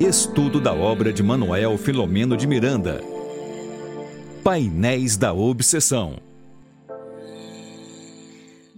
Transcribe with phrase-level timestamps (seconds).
[0.00, 3.02] Estudo da obra de Manuel Filomeno de Miranda.
[4.42, 6.16] Painéis da Obsessão.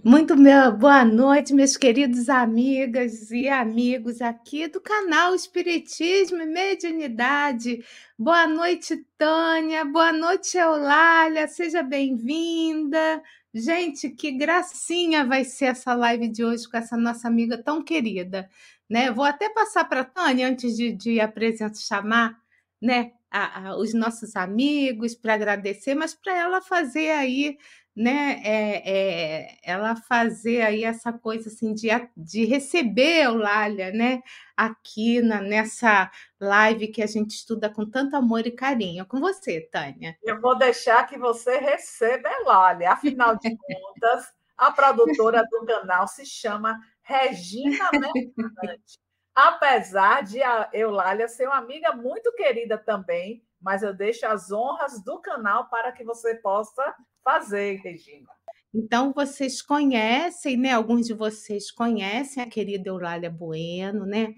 [0.03, 0.35] Muito
[0.77, 7.81] boa noite, meus queridos amigas e amigos aqui do canal Espiritismo e Mediunidade.
[8.19, 9.85] Boa noite, Tânia.
[9.85, 11.47] Boa noite, Eulália.
[11.47, 13.23] Seja bem-vinda.
[13.53, 18.49] Gente, que gracinha vai ser essa live de hoje com essa nossa amiga tão querida.
[18.93, 19.09] Né?
[19.09, 22.39] Vou até passar para a Tânia antes de, de apresentar, chamar
[22.79, 27.57] né, a, a, os nossos amigos para agradecer, mas para ela fazer aí
[27.95, 34.21] né, é, é, ela fazer aí essa coisa assim de, de receber o Lália, né,
[34.55, 39.07] aqui na, nessa live que a gente estuda com tanto amor e carinho.
[39.07, 40.15] Com você, Tânia.
[40.21, 42.91] Eu vou deixar que você receba a Lália.
[42.91, 48.99] Afinal de contas, a produtora do canal se chama Regina Mercante.
[49.35, 55.03] Apesar de a Eulália ser uma amiga muito querida também, mas eu deixo as honras
[55.03, 58.27] do canal para que você possa fazer, Regina.
[58.73, 60.71] Então, vocês conhecem, né?
[60.71, 64.33] Alguns de vocês conhecem a querida Eulália Bueno, né?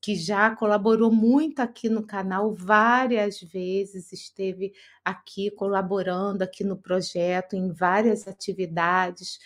[0.00, 4.72] Que já colaborou muito aqui no canal várias vezes, esteve
[5.04, 9.38] aqui colaborando aqui no projeto em várias atividades,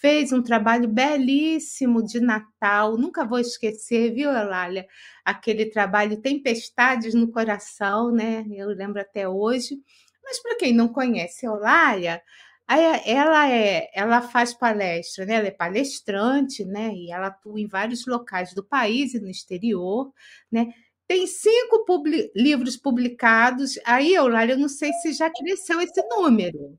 [0.00, 4.86] fez um trabalho belíssimo de Natal, nunca vou esquecer, viu, Eulália?
[5.24, 8.46] Aquele trabalho Tempestades no Coração, né?
[8.50, 9.76] Eu lembro até hoje.
[10.24, 12.22] Mas para quem não conhece Eulália,
[12.68, 15.34] ela é, ela faz palestra, né?
[15.36, 16.92] Ela é palestrante, né?
[16.94, 20.12] E ela atua em vários locais do país e no exterior,
[20.52, 20.72] né?
[21.06, 23.78] Tem cinco publi livros publicados.
[23.86, 26.78] Aí, Eulália, eu não sei se já cresceu esse número,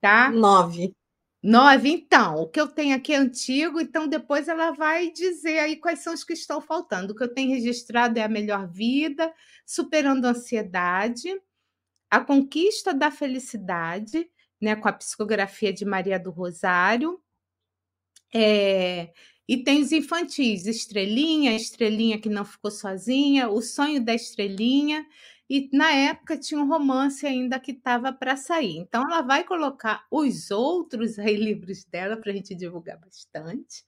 [0.00, 0.30] tá?
[0.30, 0.94] Nove.
[1.42, 2.36] Nove, então.
[2.36, 6.14] O que eu tenho aqui é antigo, então depois ela vai dizer aí quais são
[6.14, 7.12] os que estão faltando.
[7.12, 9.32] O que eu tenho registrado é A Melhor Vida,
[9.66, 11.30] Superando a Ansiedade,
[12.10, 14.30] A Conquista da Felicidade,
[14.64, 17.20] né, com a psicografia de Maria do Rosário.
[18.34, 19.12] É,
[19.46, 25.06] e tem os infantis, Estrelinha, Estrelinha que não ficou sozinha, O Sonho da Estrelinha,
[25.48, 28.78] e na época tinha um romance ainda que estava para sair.
[28.78, 33.84] Então ela vai colocar os outros aí, livros dela para a gente divulgar bastante,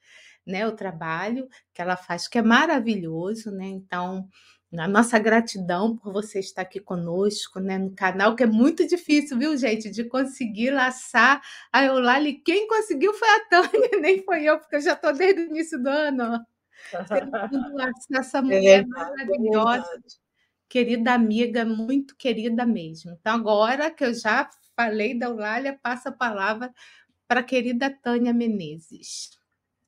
[0.46, 0.66] né?
[0.66, 3.66] O trabalho que ela faz, que é maravilhoso, né?
[3.66, 4.28] Então
[4.84, 9.38] a nossa gratidão por você estar aqui conosco, né, no canal, que é muito difícil,
[9.38, 11.40] viu, gente, de conseguir laçar
[11.72, 12.40] a Eulalie.
[12.44, 15.82] Quem conseguiu foi a Tânia, nem foi eu, porque eu já estou desde o início
[15.82, 16.44] do ano.
[18.12, 20.26] essa é mulher é, maravilhosa, é
[20.68, 23.12] querida amiga, muito querida mesmo.
[23.12, 26.72] Então, agora que eu já falei da Eulália, passa a palavra
[27.26, 29.30] para a querida Tânia Menezes.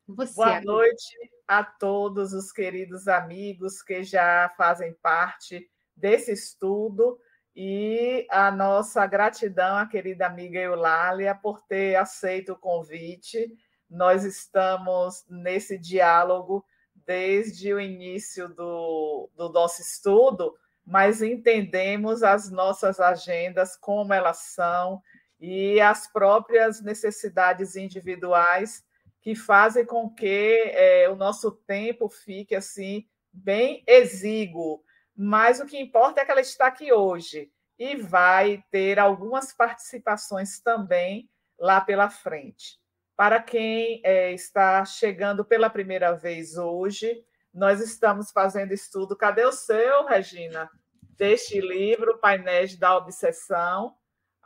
[0.09, 0.73] Você, Boa amiga.
[0.73, 1.15] noite
[1.47, 7.19] a todos os queridos amigos que já fazem parte desse estudo
[7.55, 13.53] e a nossa gratidão à querida amiga Eulália por ter aceito o convite.
[13.89, 16.65] Nós estamos nesse diálogo
[16.95, 25.03] desde o início do, do nosso estudo, mas entendemos as nossas agendas, como elas são,
[25.39, 28.88] e as próprias necessidades individuais
[29.29, 34.83] que fazem com que é, o nosso tempo fique assim bem exíguo.
[35.15, 40.61] Mas o que importa é que ela está aqui hoje e vai ter algumas participações
[40.61, 41.29] também
[41.59, 42.81] lá pela frente.
[43.15, 47.23] Para quem é, está chegando pela primeira vez hoje,
[47.53, 49.15] nós estamos fazendo estudo.
[49.15, 50.71] Cadê o seu, Regina?
[51.19, 53.95] Deste livro, Painéis da Obsessão,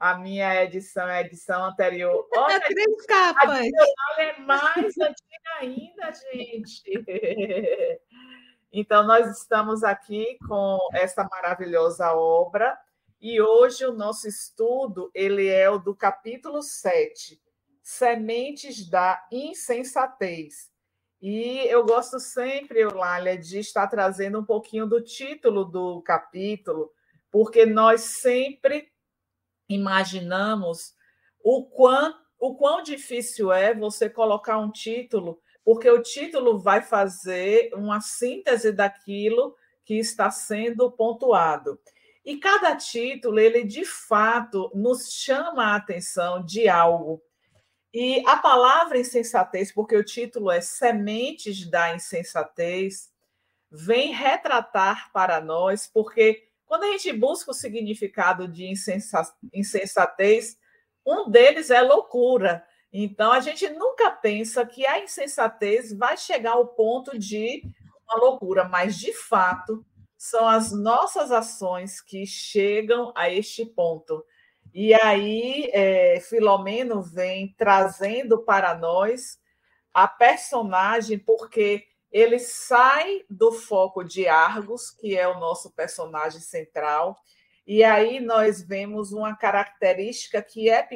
[0.03, 2.27] a minha edição é a edição anterior.
[2.37, 3.49] Olha, três capas.
[3.49, 6.83] A é mais antiga ainda, gente.
[8.75, 12.75] Então, nós estamos aqui com essa maravilhosa obra
[13.21, 17.39] e hoje o nosso estudo ele é o do capítulo 7,
[17.83, 20.71] Sementes da Insensatez.
[21.21, 26.91] E eu gosto sempre, Eulália, de estar trazendo um pouquinho do título do capítulo,
[27.31, 28.91] porque nós sempre
[29.75, 30.95] imaginamos
[31.43, 37.73] o quão, o quão difícil é você colocar um título, porque o título vai fazer
[37.75, 41.79] uma síntese daquilo que está sendo pontuado.
[42.25, 47.21] E cada título, ele de fato nos chama a atenção de algo.
[47.93, 53.13] E a palavra insensatez, porque o título é Sementes da Insensatez,
[53.71, 58.73] vem retratar para nós, porque quando a gente busca o significado de
[59.53, 60.57] insensatez,
[61.07, 62.65] um deles é loucura.
[62.91, 67.63] Então, a gente nunca pensa que a insensatez vai chegar ao ponto de
[68.07, 69.85] uma loucura, mas, de fato,
[70.17, 74.25] são as nossas ações que chegam a este ponto.
[74.73, 79.39] E aí, é, Filomeno vem trazendo para nós
[79.93, 87.19] a personagem, porque ele sai do foco de Argos, que é o nosso personagem central,
[87.67, 90.87] e aí nós vemos uma característica que é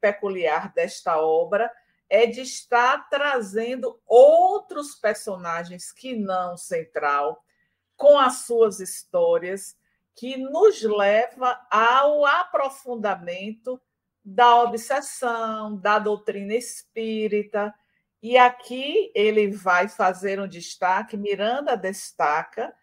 [0.00, 1.70] peculiar desta obra,
[2.08, 7.42] é de estar trazendo outros personagens que não central,
[7.96, 9.76] com as suas histórias,
[10.14, 13.80] que nos leva ao aprofundamento
[14.24, 17.74] da obsessão, da doutrina espírita.
[18.22, 22.74] E aqui ele vai fazer um destaque, Miranda destaca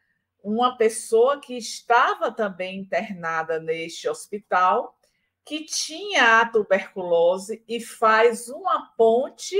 [0.44, 4.98] uma pessoa que estava também internada neste hospital,
[5.46, 9.58] que tinha a tuberculose e faz uma ponte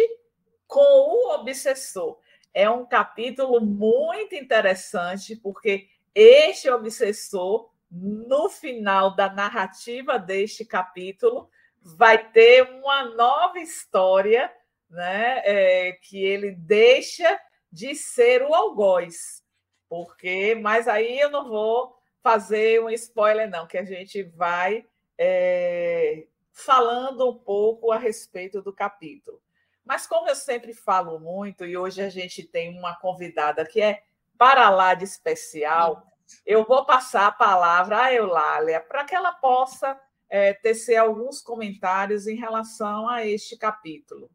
[0.66, 2.18] com o obsessor.
[2.54, 11.50] É um capítulo muito interessante, porque este obsessor, no final da narrativa deste capítulo,
[11.82, 14.52] vai ter uma nova história,
[14.90, 15.42] né?
[15.46, 17.40] É, que ele deixa
[17.72, 19.44] de ser o algoz,
[19.90, 24.86] porque, mas aí eu não vou fazer um spoiler, não, que a gente vai
[25.18, 29.42] é, falando um pouco a respeito do capítulo.
[29.86, 34.04] Mas como eu sempre falo muito, e hoje a gente tem uma convidada que é
[34.38, 36.06] para lá de especial,
[36.46, 40.00] eu vou passar a palavra a Eulália para que ela possa
[40.30, 44.30] é, tecer alguns comentários em relação a este capítulo.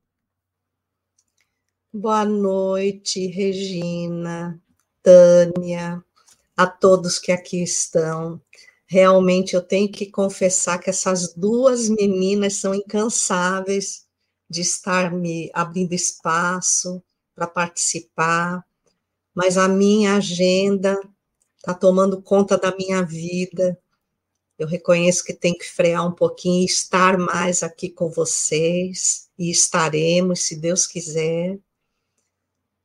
[1.94, 4.58] Boa noite, Regina,
[5.02, 6.02] Tânia,
[6.56, 8.40] a todos que aqui estão.
[8.86, 14.06] Realmente eu tenho que confessar que essas duas meninas são incansáveis
[14.48, 17.02] de estar me abrindo espaço
[17.34, 18.64] para participar,
[19.34, 20.98] mas a minha agenda
[21.58, 23.78] está tomando conta da minha vida.
[24.58, 29.50] Eu reconheço que tem que frear um pouquinho e estar mais aqui com vocês, e
[29.50, 31.60] estaremos, se Deus quiser.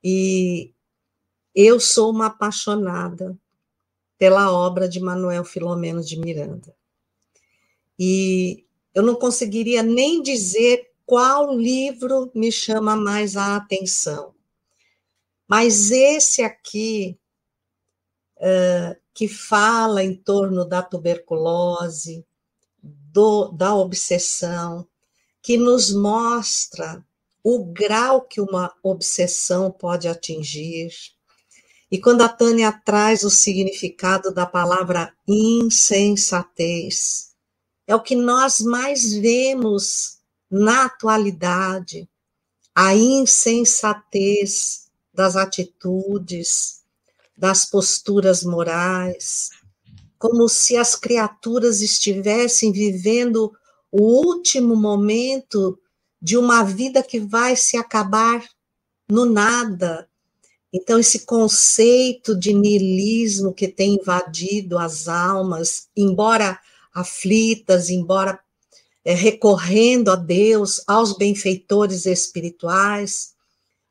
[0.09, 0.73] E
[1.53, 3.37] eu sou uma apaixonada
[4.17, 6.73] pela obra de Manuel Filomeno de Miranda.
[7.99, 8.65] E
[8.95, 14.33] eu não conseguiria nem dizer qual livro me chama mais a atenção.
[15.45, 17.19] Mas esse aqui,
[18.37, 22.25] uh, que fala em torno da tuberculose,
[22.81, 24.87] do, da obsessão,
[25.41, 27.05] que nos mostra
[27.49, 30.89] o grau que uma obsessão pode atingir.
[31.89, 36.57] E quando a Tânia traz o significado da palavra insensatez,
[37.87, 40.17] é o que nós mais vemos
[40.51, 42.09] na atualidade,
[42.75, 46.83] a insensatez das atitudes,
[47.37, 49.51] das posturas morais,
[50.19, 53.53] como se as criaturas estivessem vivendo
[53.89, 55.79] o último momento
[56.27, 58.45] de uma vida que vai se acabar
[59.09, 60.09] no nada.
[60.73, 66.59] Então, esse conceito de niilismo que tem invadido as almas, embora
[66.93, 68.37] aflitas, embora
[69.05, 73.33] é, recorrendo a Deus, aos benfeitores espirituais,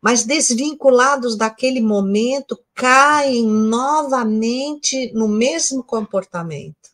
[0.03, 6.91] mas desvinculados daquele momento, caem novamente no mesmo comportamento.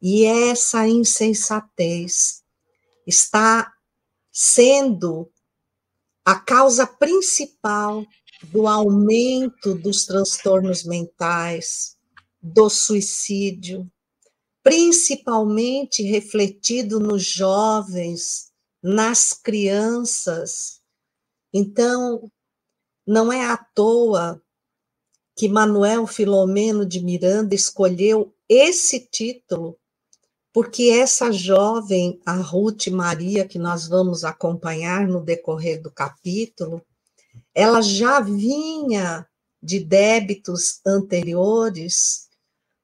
[0.00, 2.42] E essa insensatez
[3.06, 3.74] está
[4.32, 5.30] sendo
[6.24, 8.04] a causa principal
[8.44, 11.96] do aumento dos transtornos mentais,
[12.40, 13.90] do suicídio,
[14.62, 20.80] principalmente refletido nos jovens, nas crianças.
[21.52, 22.30] Então,
[23.06, 24.40] não é à toa
[25.36, 29.79] que Manuel Filomeno de Miranda escolheu esse título,
[30.52, 36.84] porque essa jovem, a Ruth Maria, que nós vamos acompanhar no decorrer do capítulo,
[37.54, 39.26] ela já vinha
[39.62, 42.28] de débitos anteriores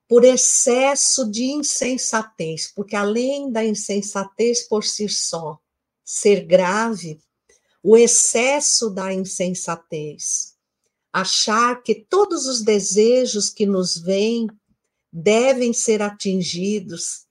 [0.08, 5.58] por excesso de insensatez, porque além da insensatez por si só
[6.04, 7.18] ser grave,
[7.82, 10.54] o excesso da insensatez,
[11.12, 14.46] achar que todos os desejos que nos vêm
[15.12, 17.25] devem ser atingidos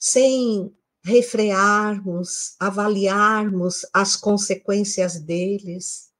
[0.00, 6.10] sem refrearmos, avaliarmos as consequências deles,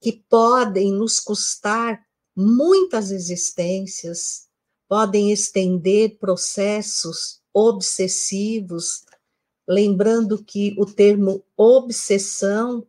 [0.00, 2.06] que podem nos custar
[2.36, 4.46] muitas existências,
[4.86, 9.04] podem estender processos obsessivos,
[9.66, 12.86] lembrando que o termo obsessão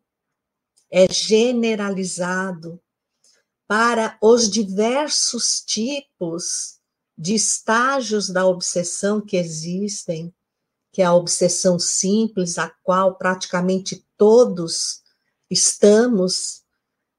[0.91, 2.79] é generalizado
[3.65, 6.76] para os diversos tipos
[7.17, 10.31] de estágios da obsessão que existem,
[10.91, 15.01] que é a obsessão simples, a qual praticamente todos
[15.49, 16.61] estamos,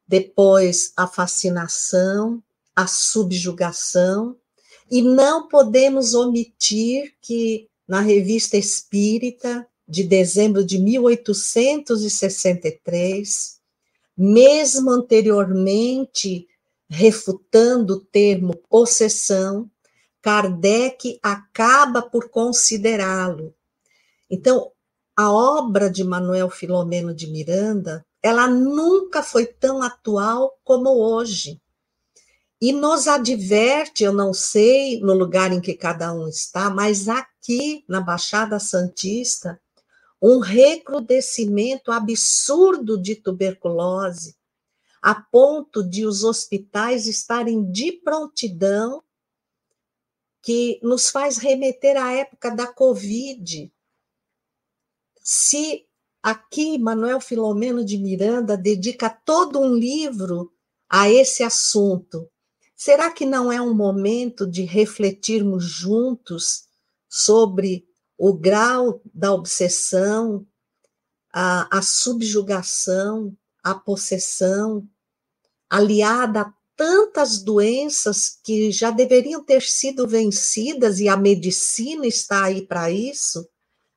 [0.06, 2.42] depois a fascinação,
[2.74, 4.36] a subjugação,
[4.90, 13.58] e não podemos omitir que na Revista Espírita, de dezembro de 1863,
[14.16, 16.48] mesmo anteriormente
[16.90, 19.70] refutando o termo possessão,
[20.20, 23.54] Kardec acaba por considerá-lo.
[24.30, 24.72] Então,
[25.16, 31.60] a obra de Manuel Filomeno de Miranda, ela nunca foi tão atual como hoje.
[32.60, 37.84] E nos adverte, eu não sei no lugar em que cada um está, mas aqui
[37.88, 39.60] na Baixada Santista,
[40.20, 44.36] um recrudescimento absurdo de tuberculose,
[45.00, 49.02] a ponto de os hospitais estarem de prontidão,
[50.48, 53.70] que nos faz remeter à época da Covid.
[55.22, 55.86] Se
[56.22, 60.50] aqui Manuel Filomeno de Miranda dedica todo um livro
[60.88, 62.26] a esse assunto,
[62.74, 66.68] Será que não é um momento de refletirmos juntos
[67.08, 67.84] sobre
[68.16, 70.46] o grau da obsessão,
[71.32, 74.88] a, a subjugação, a possessão,
[75.68, 82.64] aliada a tantas doenças que já deveriam ter sido vencidas e a medicina está aí
[82.64, 83.48] para isso,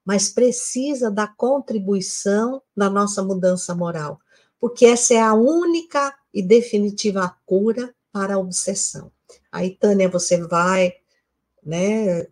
[0.04, 4.20] mas precisa da contribuição da nossa mudança moral,
[4.60, 9.12] porque essa é a única e definitiva cura para a obsessão.
[9.52, 10.96] Aí, Tânia, você vai,
[11.64, 12.26] né,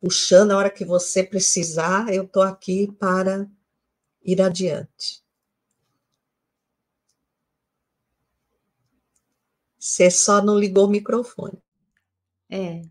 [0.00, 3.48] puxando a hora que você precisar, eu estou aqui para
[4.24, 5.24] ir adiante.
[9.86, 11.62] Você só não ligou o microfone.
[12.50, 12.82] É,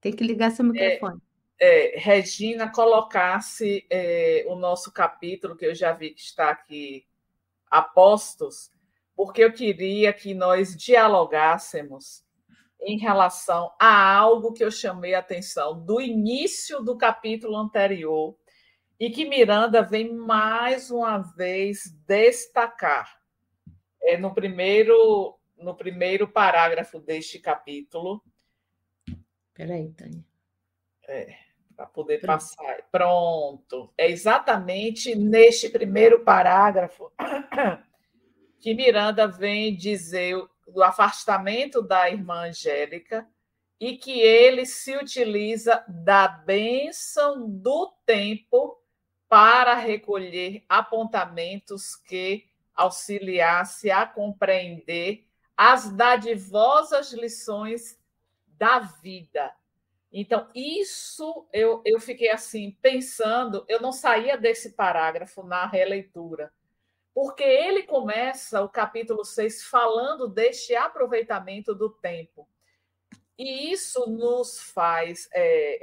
[0.00, 1.20] tem que ligar seu microfone.
[1.60, 7.06] É, é, Regina colocasse é, o nosso capítulo, que eu já vi que está aqui,
[7.70, 8.72] Apostos,
[9.14, 12.24] porque eu queria que nós dialogássemos
[12.80, 18.34] em relação a algo que eu chamei a atenção do início do capítulo anterior
[18.98, 23.20] e que Miranda vem mais uma vez destacar.
[24.02, 28.22] É no primeiro no primeiro parágrafo deste capítulo.
[29.54, 30.24] Peraí, Tânia.
[31.06, 31.36] É,
[31.76, 32.38] para poder Pronto.
[32.38, 32.82] passar.
[32.90, 33.92] Pronto.
[33.96, 37.12] É exatamente neste primeiro parágrafo
[38.60, 40.36] que Miranda vem dizer
[40.68, 43.26] do afastamento da irmã Angélica
[43.78, 48.78] e que ele se utiliza da bênção do tempo
[49.28, 55.29] para recolher apontamentos que auxiliasse a compreender
[55.62, 58.00] as dadivosas lições
[58.46, 59.54] da vida.
[60.10, 66.50] Então, isso eu, eu fiquei assim, pensando, eu não saía desse parágrafo na releitura
[67.14, 72.48] porque ele começa o capítulo 6 falando deste aproveitamento do tempo.
[73.36, 75.42] E isso nos faz, é,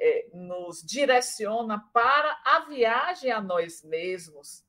[0.10, 4.63] é, nos direciona para a viagem a nós mesmos,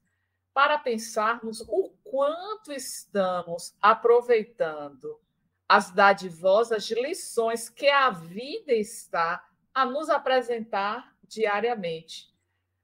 [0.58, 5.20] para pensarmos o quanto estamos aproveitando
[5.68, 12.36] as dadivosas lições que a vida está a nos apresentar diariamente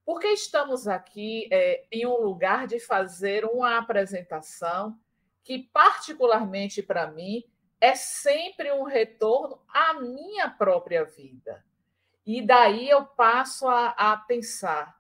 [0.05, 4.97] porque estamos aqui é, em um lugar de fazer uma apresentação
[5.43, 7.43] que, particularmente para mim,
[7.81, 11.65] é sempre um retorno à minha própria vida.
[12.25, 14.97] E daí eu passo a, a pensar: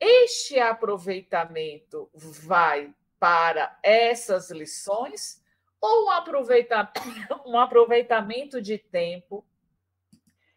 [0.00, 5.42] este aproveitamento vai para essas lições
[5.80, 7.00] ou um aproveitamento,
[7.46, 9.44] um aproveitamento de tempo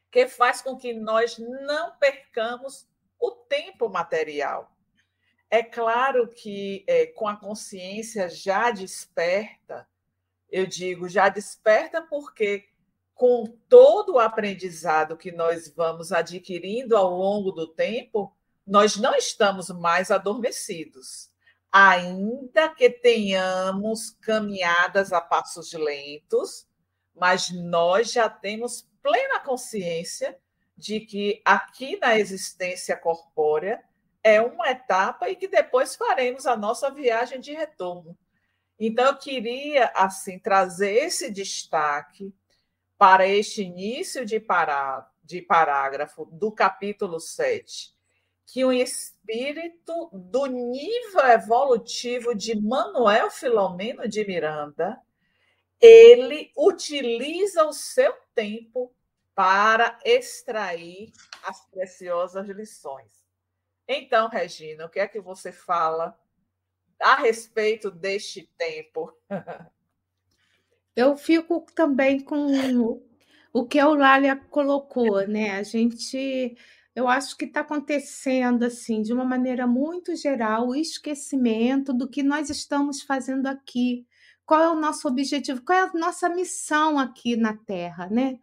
[0.10, 2.88] que faz com que nós não percamos
[3.20, 4.72] o tempo material.
[5.50, 9.88] É claro que é, com a consciência já desperta,
[10.50, 12.70] eu digo já desperta porque
[13.14, 19.70] com todo o aprendizado que nós vamos adquirindo ao longo do tempo, nós não estamos
[19.70, 21.29] mais adormecidos.
[21.72, 26.67] Ainda que tenhamos caminhadas a passos lentos,
[27.15, 30.38] mas nós já temos plena consciência
[30.77, 33.84] de que aqui na existência corpórea
[34.24, 38.17] é uma etapa e que depois faremos a nossa viagem de retorno.
[38.79, 42.34] Então, eu queria, assim, trazer esse destaque
[42.98, 47.93] para este início de, pará, de parágrafo do capítulo 7,
[48.46, 55.00] que o espírito do nível evolutivo de Manuel Filomeno de Miranda,
[55.80, 58.94] ele utiliza o seu tempo
[59.36, 61.12] para extrair
[61.44, 63.12] as preciosas lições.
[63.88, 66.18] Então, Regina, o que é que você fala
[67.02, 69.12] a respeito deste tempo?
[70.96, 73.02] Eu fico também com
[73.52, 75.52] o que a Eulália colocou, né?
[75.58, 76.56] A gente,
[76.96, 82.22] eu acho que está acontecendo assim, de uma maneira muito geral, o esquecimento do que
[82.22, 84.06] nós estamos fazendo aqui.
[84.46, 85.62] Qual é o nosso objetivo?
[85.64, 88.40] Qual é a nossa missão aqui na Terra, né?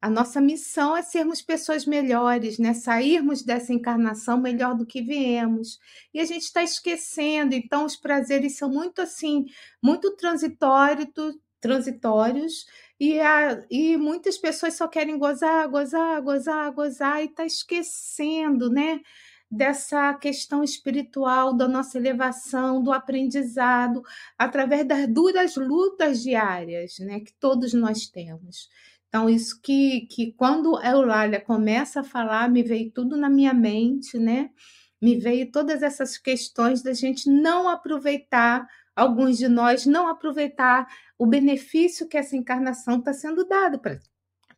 [0.00, 2.74] A nossa missão é sermos pessoas melhores, né?
[2.74, 5.78] Sairmos dessa encarnação melhor do que viemos.
[6.12, 9.46] E a gente está esquecendo, então os prazeres são muito assim,
[9.82, 11.06] muito transitórios,
[11.60, 12.66] transitórios,
[13.02, 19.00] e, a, e muitas pessoas só querem gozar, gozar, gozar, gozar, e está esquecendo, né?
[19.50, 24.04] Dessa questão espiritual, da nossa elevação, do aprendizado,
[24.38, 27.18] através das duras lutas diárias, né?
[27.18, 28.68] Que todos nós temos.
[29.08, 33.52] Então, isso que, que quando a Eulália começa a falar, me veio tudo na minha
[33.52, 34.50] mente, né?
[35.00, 40.86] Me veio todas essas questões da gente não aproveitar, alguns de nós não aproveitar
[41.18, 43.80] o benefício que essa encarnação está sendo dado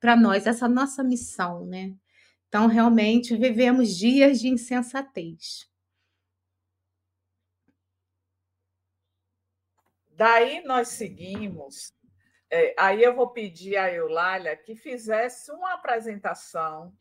[0.01, 1.95] para nós, essa nossa missão, né?
[2.49, 5.69] Então, realmente, vivemos dias de insensatez.
[10.17, 11.93] Daí nós seguimos
[12.57, 16.95] é, aí eu vou pedir a Eulália que fizesse uma apresentação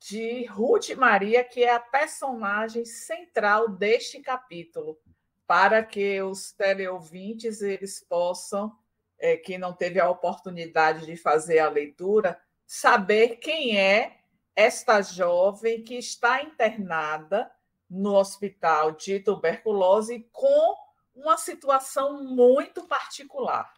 [0.00, 4.98] de Ruth Maria, que é a personagem central deste capítulo,
[5.46, 8.72] para que os teleouvintes eles possam,
[9.18, 14.18] é, que não teve a oportunidade de fazer a leitura, saber quem é
[14.54, 17.50] esta jovem que está internada
[17.88, 20.76] no hospital de tuberculose com
[21.14, 23.72] uma situação muito particular.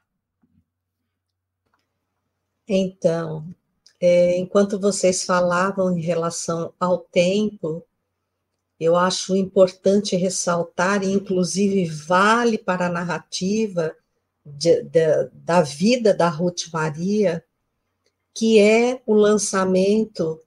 [2.66, 3.44] Então,
[4.00, 7.84] é, enquanto vocês falavam em relação ao tempo,
[8.84, 13.94] eu acho importante ressaltar, e inclusive vale para a narrativa
[14.44, 17.44] de, de, da vida da Ruth Maria,
[18.34, 20.40] que é o lançamento,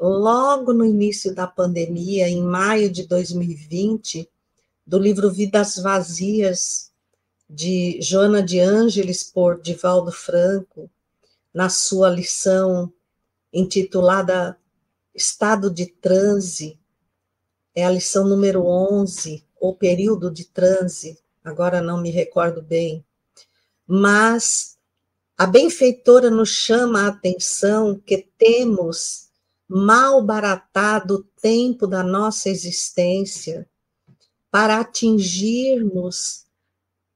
[0.00, 4.28] logo no início da pandemia, em maio de 2020,
[4.86, 6.90] do livro Vidas Vazias,
[7.48, 10.90] de Joana de Ângeles, por Divaldo Franco,
[11.52, 12.92] na sua lição
[13.52, 14.58] intitulada
[15.14, 16.78] Estado de Transe,
[17.74, 23.04] é a lição número 11, ou período de transe, agora não me recordo bem,
[23.86, 24.78] mas
[25.36, 29.30] a benfeitora nos chama a atenção que temos
[29.68, 33.68] mal baratado o tempo da nossa existência
[34.50, 36.46] para atingirmos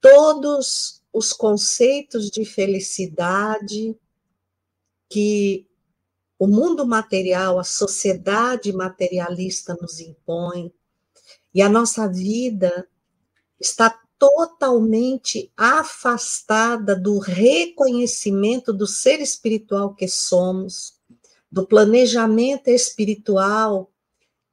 [0.00, 3.96] todos os conceitos de felicidade,
[5.08, 5.67] que
[6.38, 10.72] o mundo material, a sociedade materialista nos impõe,
[11.52, 12.86] e a nossa vida
[13.60, 20.94] está totalmente afastada do reconhecimento do ser espiritual que somos,
[21.50, 23.90] do planejamento espiritual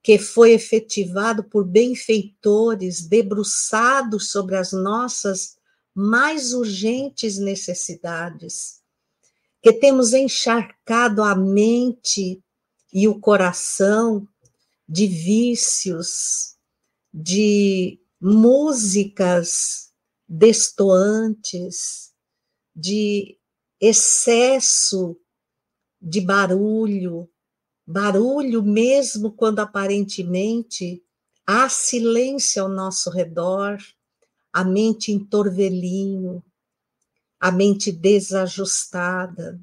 [0.02, 5.58] que foi efetivado por benfeitores debruçados sobre as nossas
[5.93, 8.85] mais urgentes necessidades
[9.65, 12.39] que temos encharcado a mente
[12.93, 14.28] e o coração
[14.88, 16.56] de vícios,
[17.12, 19.91] de músicas
[20.30, 22.13] destoantes,
[22.75, 23.39] de
[23.82, 25.19] excesso
[25.99, 27.28] de barulho,
[27.88, 31.04] barulho mesmo quando aparentemente
[31.43, 33.80] há silêncio ao nosso redor,
[34.54, 36.43] a mente em torvelinho,
[37.45, 39.62] a mente desajustada.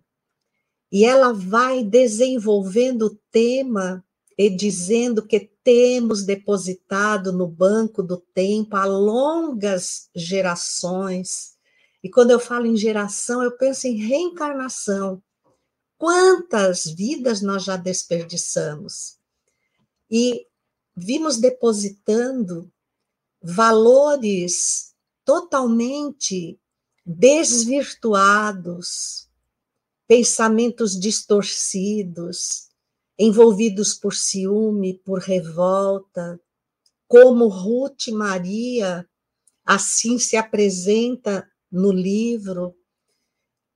[0.93, 4.05] E ela vai desenvolvendo o tema
[4.39, 11.57] e dizendo que temos depositado no banco do tempo há longas gerações.
[12.05, 15.21] E quando eu falo em geração, eu penso em reencarnação.
[15.99, 19.19] Quantas vidas nós já desperdiçamos?
[20.09, 20.47] E
[20.97, 22.71] vimos depositando
[23.43, 26.62] valores totalmente
[27.05, 29.29] desvirtuados,
[30.07, 32.69] pensamentos distorcidos,
[33.19, 36.41] envolvidos por ciúme, por revolta,
[37.07, 39.07] como Ruth Maria
[39.65, 42.77] assim se apresenta no livro.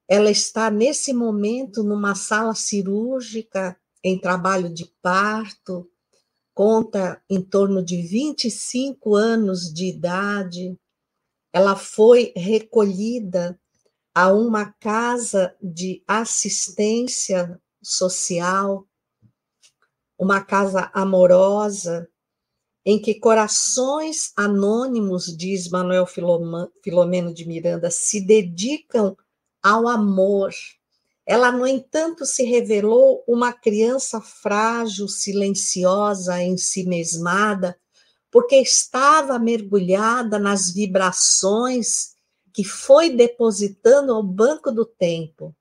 [0.08, 5.90] Ela está nesse momento numa sala cirúrgica em trabalho de parto,
[6.54, 10.78] conta em torno de 25 anos de idade,
[11.56, 13.58] ela foi recolhida
[14.14, 18.86] a uma casa de assistência social,
[20.18, 22.06] uma casa amorosa,
[22.84, 29.16] em que corações anônimos, diz Manuel Filomeno de Miranda, se dedicam
[29.62, 30.52] ao amor.
[31.24, 37.80] Ela, no entanto, se revelou uma criança frágil, silenciosa, em si mesmada,
[38.36, 42.16] porque estava mergulhada nas vibrações
[42.52, 45.56] que foi depositando ao banco do tempo.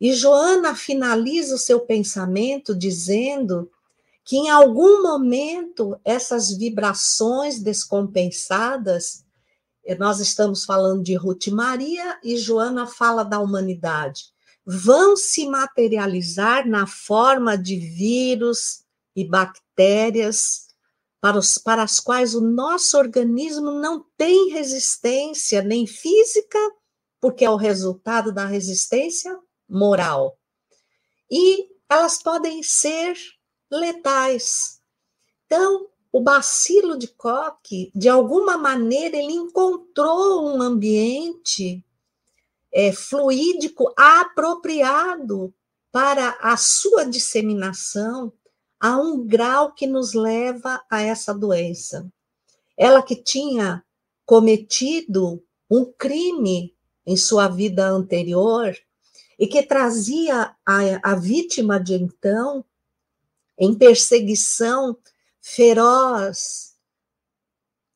[0.00, 3.70] E Joana finaliza o seu pensamento dizendo
[4.24, 9.22] que em algum momento essas vibrações descompensadas,
[9.98, 14.24] nós estamos falando de Ruth Maria e Joana fala da humanidade,
[14.64, 20.65] vão se materializar na forma de vírus e bactérias
[21.26, 26.56] para, os, para as quais o nosso organismo não tem resistência nem física,
[27.20, 29.36] porque é o resultado da resistência
[29.68, 30.38] moral.
[31.28, 33.16] E elas podem ser
[33.68, 34.80] letais.
[35.46, 41.84] Então, o bacilo de Koch, de alguma maneira, ele encontrou um ambiente
[42.72, 45.52] é, fluídico apropriado
[45.90, 48.32] para a sua disseminação
[48.80, 52.10] a um grau que nos leva a essa doença.
[52.76, 53.84] Ela que tinha
[54.24, 56.74] cometido um crime
[57.06, 58.76] em sua vida anterior
[59.38, 62.64] e que trazia a, a vítima de então
[63.58, 64.96] em perseguição
[65.40, 66.74] feroz,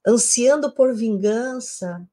[0.07, 2.09] ansiando por vingança,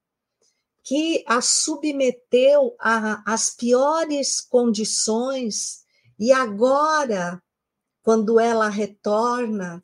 [0.83, 5.85] que a submeteu às piores condições,
[6.19, 7.41] e agora,
[8.07, 9.83] quando ela retorna,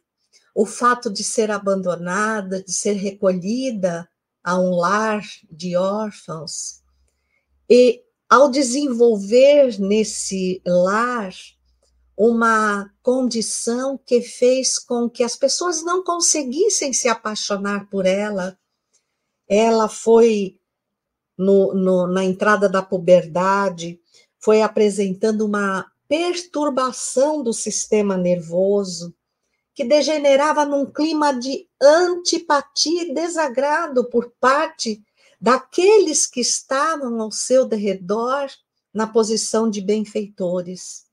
[0.55, 4.09] o fato de ser abandonada, de ser recolhida
[4.41, 6.81] a um lar de órfãos,
[7.69, 11.33] e ao desenvolver nesse lar
[12.15, 18.57] uma condição que fez com que as pessoas não conseguissem se apaixonar por ela.
[19.49, 20.57] Ela foi
[21.37, 23.99] no, no, na entrada da puberdade,
[24.39, 29.15] foi apresentando uma perturbação do sistema nervoso
[29.73, 35.01] que degenerava num clima de antipatia e desagrado por parte
[35.41, 38.47] daqueles que estavam ao seu derredor
[38.93, 41.05] na posição de benfeitores.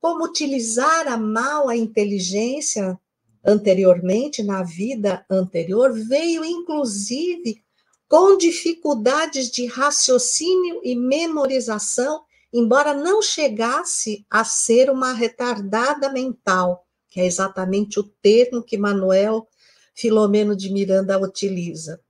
[0.00, 2.98] Como utilizar a mal a inteligência
[3.44, 7.62] anteriormente, na vida anterior, veio inclusive
[8.08, 17.20] com dificuldades de raciocínio e memorização, embora não chegasse a ser uma retardada mental, que
[17.20, 19.46] é exatamente o termo que Manuel
[19.94, 22.00] Filomeno de Miranda utiliza.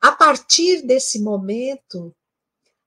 [0.00, 2.14] A partir desse momento,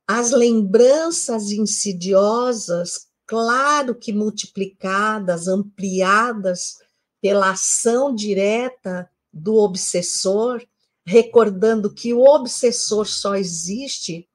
[0.07, 6.79] as lembranças insidiosas claro que multiplicadas, ampliadas
[7.21, 10.65] pela ação direta do obsessor,
[11.05, 14.28] recordando que o obsessor só existe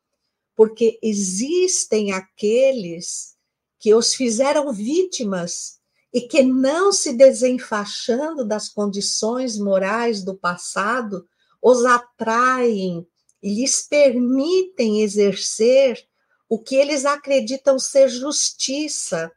[0.57, 3.35] porque existem aqueles
[3.79, 5.79] que os fizeram vítimas
[6.13, 11.27] e que não se desenfaixando das condições morais do passado,
[11.61, 13.07] os atraem
[13.43, 16.07] e lhes permitem exercer
[16.49, 19.33] o que eles acreditam ser justiça,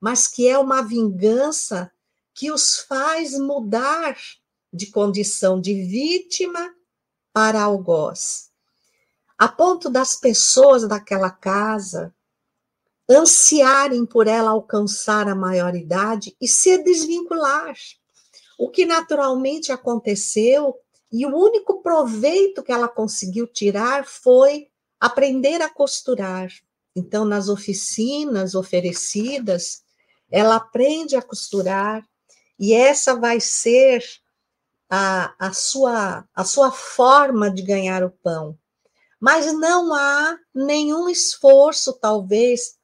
[0.00, 1.90] mas que é uma vingança
[2.32, 4.16] que os faz mudar
[4.72, 6.72] de condição de vítima
[7.32, 8.49] para algoz.
[9.40, 12.14] A ponto das pessoas daquela casa
[13.08, 17.74] ansiarem por ela alcançar a maioridade e se desvincular.
[18.58, 20.76] O que naturalmente aconteceu
[21.10, 24.68] e o único proveito que ela conseguiu tirar foi
[25.00, 26.50] aprender a costurar.
[26.94, 29.82] Então, nas oficinas oferecidas,
[30.30, 32.06] ela aprende a costurar
[32.58, 34.04] e essa vai ser
[34.90, 38.59] a, a, sua, a sua forma de ganhar o pão.
[39.20, 42.78] Mas não há nenhum esforço, talvez,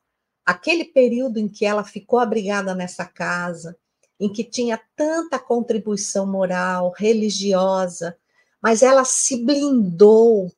[0.44, 3.76] aquele período em que ela ficou abrigada nessa casa,
[4.20, 8.16] em que tinha tanta contribuição moral, religiosa,
[8.60, 10.52] mas ela se blindou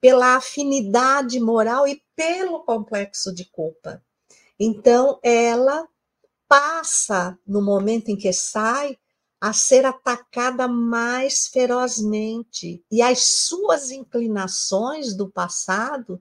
[0.00, 4.02] pela afinidade moral e pelo complexo de culpa.
[4.58, 5.88] Então, ela
[6.46, 8.98] passa, no momento em que sai,
[9.44, 16.18] a ser atacada mais ferozmente, e as suas inclinações do passado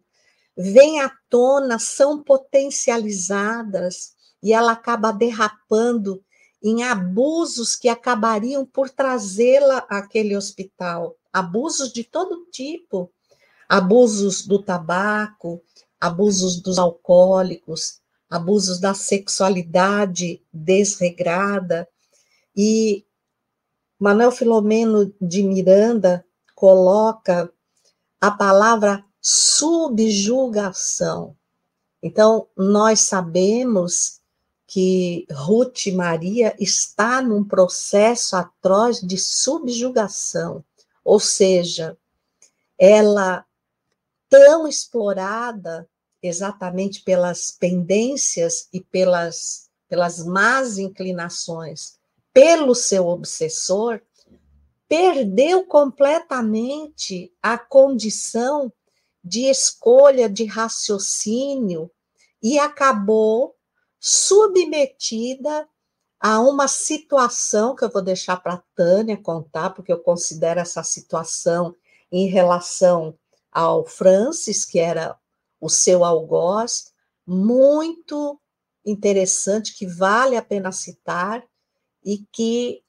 [0.57, 4.11] vêm à tona, são potencializadas,
[4.43, 6.21] e ela acaba derrapando
[6.61, 11.15] em abusos que acabariam por trazê-la àquele hospital.
[11.31, 13.09] Abusos de todo tipo.
[13.69, 15.63] Abusos do tabaco,
[15.97, 21.87] abusos dos alcoólicos, abusos da sexualidade desregrada.
[22.53, 23.05] E
[24.03, 27.49] Manuel Filomeno de Miranda coloca
[28.19, 30.17] a palavra subjugação.
[32.01, 34.19] Então, nós sabemos
[34.67, 40.65] que Ruth Maria está num processo atroz de subjugação,
[41.01, 41.97] ou seja,
[42.77, 43.45] ela
[44.27, 45.87] tão explorada
[46.21, 52.02] exatamente pelas pendências e pelas, pelas más inclinações
[52.33, 54.01] pelo seu obsessor,
[54.87, 58.71] perdeu completamente a condição
[59.23, 61.89] de escolha, de raciocínio
[62.41, 63.55] e acabou
[63.99, 65.67] submetida
[66.19, 71.75] a uma situação que eu vou deixar para Tânia contar, porque eu considero essa situação
[72.11, 73.17] em relação
[73.51, 75.17] ao Francis, que era
[75.59, 76.91] o seu algoz,
[77.25, 78.39] muito
[78.85, 81.43] interessante, que vale a pena citar
[82.03, 82.83] e que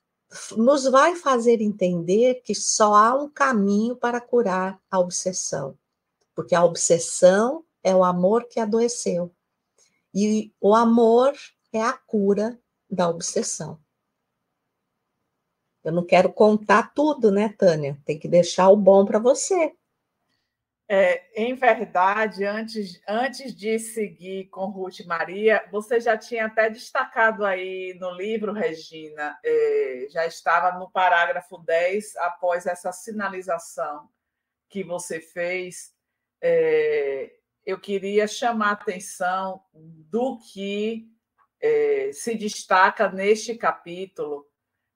[0.56, 5.78] nos vai fazer entender que só há um caminho para curar a obsessão,
[6.34, 9.32] porque a obsessão é o amor que adoeceu,
[10.12, 11.32] e o amor
[11.72, 12.58] é a cura
[12.90, 13.78] da obsessão.
[15.82, 18.00] Eu não quero contar tudo, né, Tânia?
[18.04, 19.74] Tem que deixar o bom para você.
[20.86, 27.42] É, em verdade, antes, antes de seguir com Ruth Maria, você já tinha até destacado
[27.44, 34.10] aí no livro, Regina, é, já estava no parágrafo 10, após essa sinalização
[34.68, 35.94] que você fez.
[36.42, 41.08] É, eu queria chamar a atenção do que
[41.62, 44.46] é, se destaca neste capítulo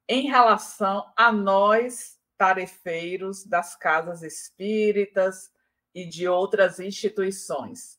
[0.06, 5.50] em relação a nós, tarefeiros das casas espíritas
[5.98, 7.98] e de outras instituições.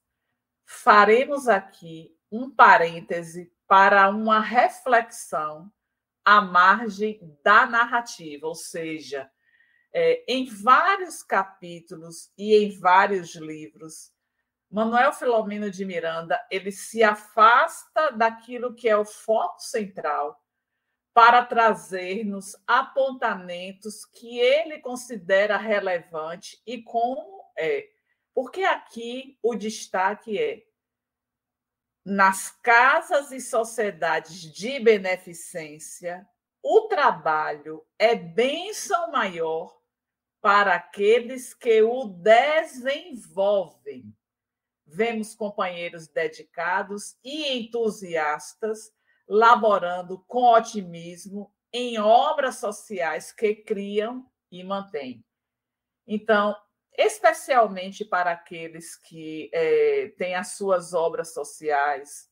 [0.65, 5.69] Faremos aqui um parêntese para uma reflexão
[6.23, 9.29] à margem da narrativa, ou seja,
[9.93, 14.13] é, em vários capítulos e em vários livros,
[14.71, 20.41] Manuel Filomeno de Miranda ele se afasta daquilo que é o foco central
[21.11, 27.89] para trazer-nos apontamentos que ele considera relevante e como é.
[28.33, 30.63] Porque aqui o destaque é
[32.05, 36.27] nas casas e sociedades de beneficência,
[36.61, 39.77] o trabalho é bênção maior
[40.41, 44.13] para aqueles que o desenvolvem.
[44.85, 48.91] Vemos companheiros dedicados e entusiastas
[49.27, 55.23] laborando com otimismo em obras sociais que criam e mantêm.
[56.07, 56.55] Então,
[57.01, 62.29] especialmente para aqueles que é, têm as suas obras sociais,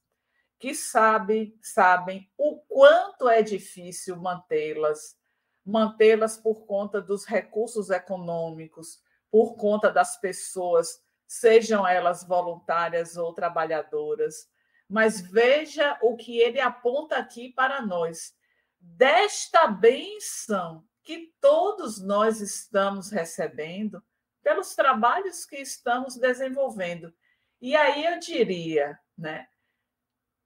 [0.59, 5.17] que sabem, sabem o quanto é difícil mantê-las,
[5.65, 9.01] mantê-las por conta dos recursos econômicos,
[9.31, 14.49] por conta das pessoas, sejam elas voluntárias ou trabalhadoras.
[14.89, 18.35] Mas veja o que ele aponta aqui para nós.
[18.77, 24.03] Desta benção que todos nós estamos recebendo,
[24.47, 27.13] pelos trabalhos que estamos desenvolvendo.
[27.59, 29.45] E aí eu diria, né?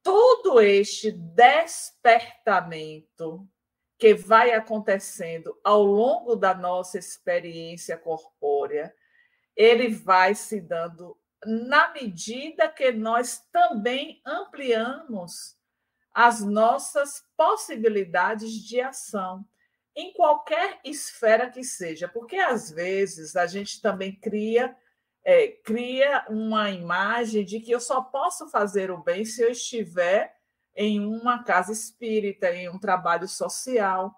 [0.02, 3.48] Todo este despertamento
[4.00, 8.92] que vai acontecendo ao longo da nossa experiência corpórea,
[9.56, 15.56] ele vai se dando na medida que nós também ampliamos
[16.12, 19.46] as nossas possibilidades de ação
[19.96, 24.76] em qualquer esfera que seja, porque às vezes a gente também cria
[25.24, 30.36] é, cria uma imagem de que eu só posso fazer o bem se eu estiver
[30.76, 34.16] em uma casa espírita, em um trabalho social.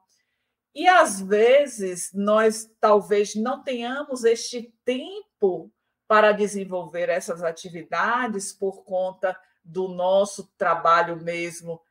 [0.73, 5.71] E às vezes nós talvez não tenhamos este tempo
[6.07, 11.81] para desenvolver essas atividades por conta do nosso trabalho mesmo,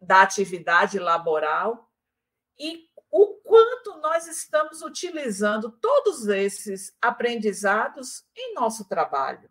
[0.00, 1.90] da atividade laboral.
[2.58, 9.48] E o quanto nós estamos utilizando todos esses aprendizados em nosso trabalho.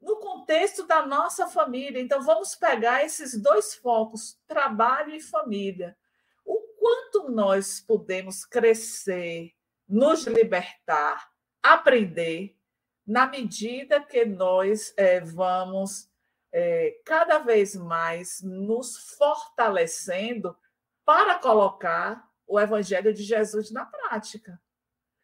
[0.00, 2.00] No contexto da nossa família.
[2.00, 5.96] Então, vamos pegar esses dois focos, trabalho e família.
[6.44, 9.52] O quanto nós podemos crescer,
[9.88, 11.30] nos libertar,
[11.62, 12.56] aprender,
[13.06, 16.08] na medida que nós é, vamos
[16.52, 20.56] é, cada vez mais nos fortalecendo
[21.04, 24.60] para colocar o Evangelho de Jesus na prática.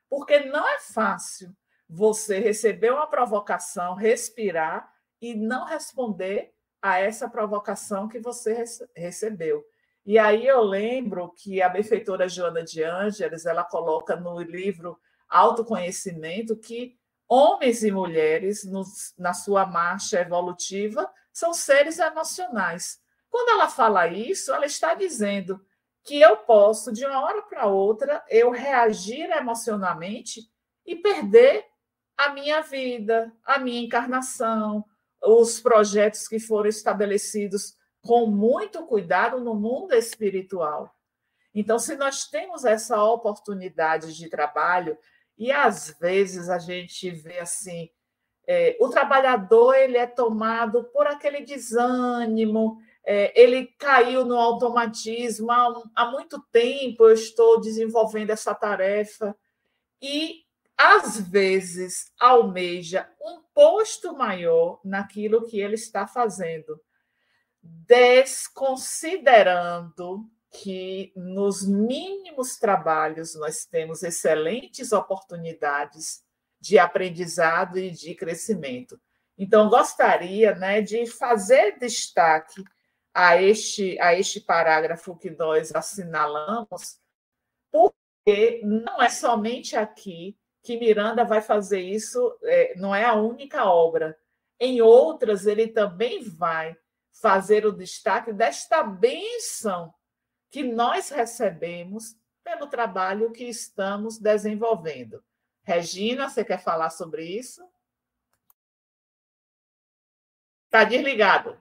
[0.09, 1.55] Porque não é fácil
[1.87, 8.65] você receber uma provocação, respirar e não responder a essa provocação que você
[8.97, 9.63] recebeu.
[10.07, 16.57] E aí eu lembro que a benfeitora Joana de Ângeles, ela coloca no livro Autoconhecimento
[16.57, 16.97] que
[17.29, 18.83] homens e mulheres, no,
[19.19, 22.99] na sua marcha evolutiva, são seres emocionais.
[23.29, 25.63] Quando ela fala isso, ela está dizendo
[26.09, 30.51] que eu posso, de uma hora para outra, eu reagir emocionalmente
[30.87, 31.67] e perder
[32.17, 34.83] a minha vida, a minha encarnação,
[35.23, 40.91] os projetos que foram estabelecidos com muito cuidado no mundo espiritual.
[41.55, 44.97] Então, se nós temos essa oportunidade de trabalho,
[45.37, 47.91] e às vezes a gente vê assim,
[48.47, 52.79] é, o trabalhador ele é tomado por aquele desânimo,
[53.11, 55.51] é, ele caiu no automatismo.
[55.51, 59.35] Há, há muito tempo eu estou desenvolvendo essa tarefa
[60.03, 60.43] e
[60.77, 66.79] às vezes almeja um posto maior naquilo que ele está fazendo,
[67.63, 76.23] desconsiderando que nos mínimos trabalhos nós temos excelentes oportunidades
[76.61, 79.01] de aprendizado e de crescimento.
[79.39, 82.63] Então, gostaria né, de fazer destaque
[83.21, 87.01] a este, a este parágrafo que nós assinalamos,
[87.69, 93.65] porque não é somente aqui que Miranda vai fazer isso, é, não é a única
[93.65, 94.17] obra.
[94.61, 96.77] Em outras, ele também vai
[97.11, 99.93] fazer o destaque desta bênção
[100.49, 105.25] que nós recebemos pelo trabalho que estamos desenvolvendo.
[105.65, 107.69] Regina, você quer falar sobre isso?
[110.67, 111.61] Está desligado.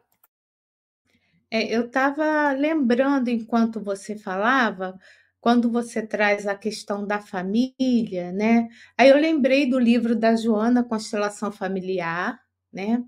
[1.51, 4.97] É, eu estava lembrando, enquanto você falava,
[5.39, 8.67] quando você traz a questão da família, né?
[8.97, 12.37] Aí eu lembrei do livro da Joana, Constelação Familiar,
[12.71, 13.01] né?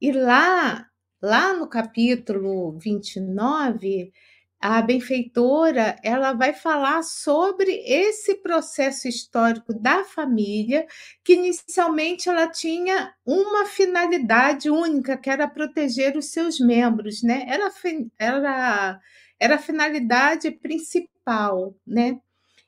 [0.00, 0.86] E lá,
[1.22, 4.12] lá no capítulo 29,
[4.62, 10.86] a benfeitora ela vai falar sobre esse processo histórico da família
[11.24, 17.44] que inicialmente ela tinha uma finalidade única que era proteger os seus membros né?
[17.48, 17.72] Era
[18.16, 19.00] era
[19.40, 22.20] era a finalidade principal né?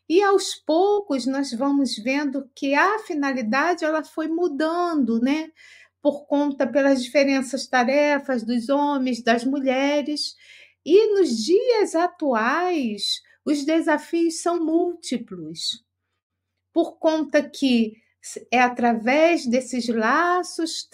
[0.08, 5.48] E aos poucos nós vamos vendo que a finalidade ela foi mudando né?
[6.02, 10.34] Por conta pelas diferenças tarefas dos homens das mulheres
[10.84, 15.84] e nos dias atuais, os desafios são múltiplos,
[16.72, 17.94] por conta que
[18.50, 20.88] é através desses laços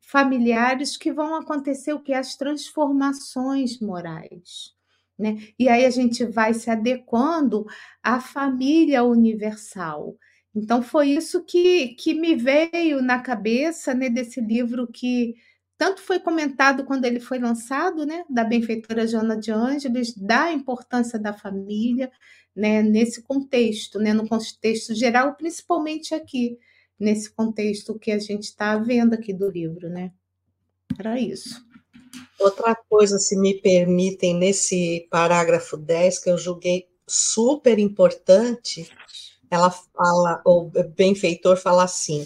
[0.00, 4.74] familiares que vão acontecer o que as transformações morais.
[5.18, 5.48] Né?
[5.58, 7.66] E aí a gente vai se adequando
[8.02, 10.16] à família universal.
[10.54, 15.34] Então foi isso que, que me veio na cabeça né, desse livro que
[15.76, 21.18] tanto foi comentado quando ele foi lançado, né, da benfeitora Joana de Ângeles, da importância
[21.18, 22.10] da família,
[22.54, 26.58] né, nesse contexto, né, no contexto geral, principalmente aqui,
[26.98, 30.12] nesse contexto que a gente está vendo aqui do livro, né.
[30.98, 31.64] Era isso.
[32.38, 38.88] Outra coisa, se me permitem, nesse parágrafo 10, que eu julguei super importante,
[39.50, 42.24] ela fala, o benfeitor fala assim: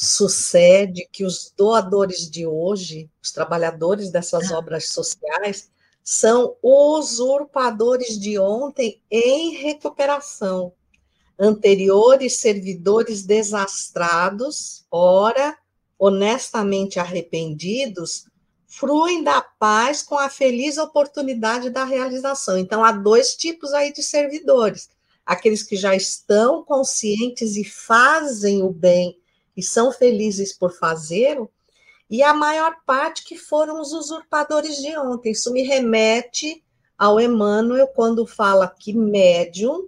[0.00, 4.56] sucede que os doadores de hoje, os trabalhadores dessas ah.
[4.56, 5.70] obras sociais,
[6.02, 10.72] são usurpadores de ontem em recuperação.
[11.38, 15.58] Anteriores servidores desastrados, ora,
[15.98, 18.24] honestamente arrependidos,
[18.66, 22.56] fruem da paz com a feliz oportunidade da realização.
[22.56, 24.88] Então, há dois tipos aí de servidores:
[25.26, 29.19] aqueles que já estão conscientes e fazem o bem
[29.60, 31.50] e são felizes por fazê-lo,
[32.08, 35.32] e a maior parte que foram os usurpadores de ontem.
[35.32, 36.64] Isso me remete
[36.98, 39.86] ao Emmanuel quando fala que médium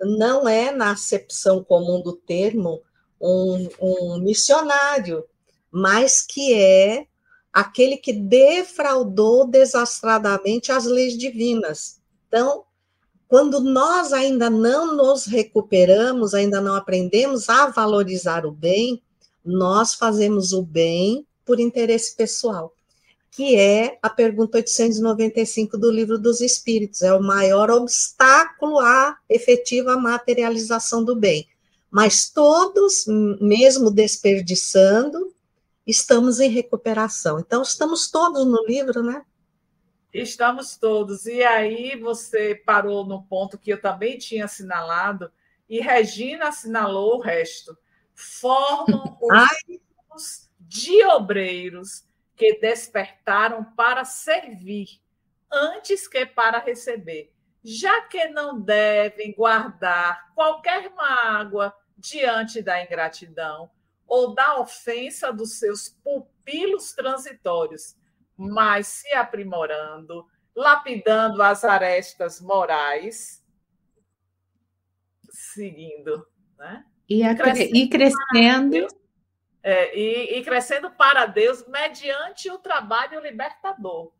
[0.00, 2.82] não é, na acepção comum do termo,
[3.18, 5.24] um, um missionário,
[5.70, 7.06] mas que é
[7.50, 12.02] aquele que defraudou desastradamente as leis divinas.
[12.28, 12.64] Então,
[13.26, 19.02] quando nós ainda não nos recuperamos, ainda não aprendemos a valorizar o bem,
[19.46, 22.74] nós fazemos o bem por interesse pessoal,
[23.30, 29.96] que é a pergunta 895 do Livro dos Espíritos, é o maior obstáculo à efetiva
[29.96, 31.46] materialização do bem.
[31.90, 33.04] Mas todos,
[33.40, 35.32] mesmo desperdiçando,
[35.86, 37.38] estamos em recuperação.
[37.38, 39.24] Então, estamos todos no livro, né?
[40.12, 41.26] Estamos todos.
[41.26, 45.30] E aí você parou no ponto que eu também tinha assinalado,
[45.68, 47.76] e Regina assinalou o resto.
[48.16, 49.18] Formam
[50.10, 52.04] os de obreiros
[52.34, 55.00] que despertaram para servir,
[55.52, 63.70] antes que para receber, já que não devem guardar qualquer mágoa diante da ingratidão
[64.06, 67.96] ou da ofensa dos seus pupilos transitórios,
[68.36, 73.44] mas se aprimorando, lapidando as arestas morais,
[75.30, 76.84] seguindo, né?
[77.08, 78.88] E, a, crescendo, e crescendo.
[79.62, 84.12] É, e, e crescendo para Deus mediante o trabalho libertador.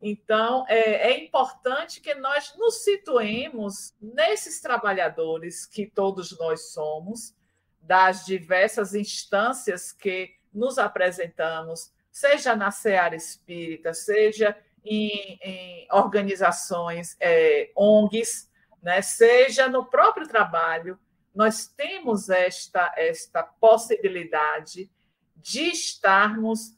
[0.00, 7.34] Então, é, é, importante que nós nos situemos nesses trabalhadores que todos nós somos,
[7.80, 17.70] das diversas instâncias que nos apresentamos, seja na seara espírita, seja em, em organizações é,
[17.76, 18.48] ONGs,
[18.82, 20.98] né, seja no próprio trabalho,
[21.38, 24.90] nós temos esta, esta possibilidade
[25.36, 26.76] de estarmos,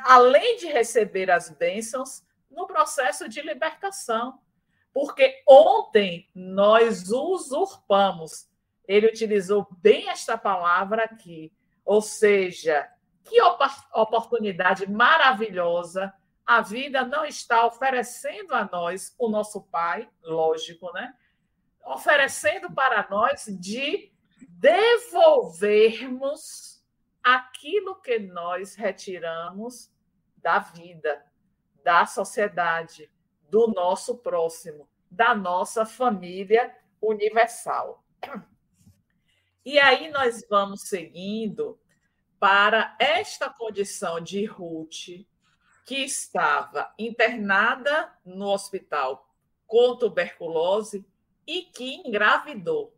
[0.00, 4.42] além de receber as bênçãos, no processo de libertação.
[4.92, 8.46] Porque ontem nós usurpamos,
[8.86, 11.50] ele utilizou bem esta palavra aqui,
[11.82, 12.86] ou seja,
[13.24, 16.12] que oportunidade maravilhosa
[16.44, 21.14] a vida não está oferecendo a nós, o nosso Pai, lógico, né?
[21.88, 24.12] Oferecendo para nós de
[24.46, 26.84] devolvermos
[27.22, 29.90] aquilo que nós retiramos
[30.36, 31.24] da vida,
[31.82, 33.10] da sociedade,
[33.48, 38.04] do nosso próximo, da nossa família universal.
[39.64, 41.80] E aí nós vamos seguindo
[42.38, 45.24] para esta condição de Ruth,
[45.86, 49.26] que estava internada no hospital
[49.66, 51.02] com tuberculose
[51.48, 52.94] e que engravidou.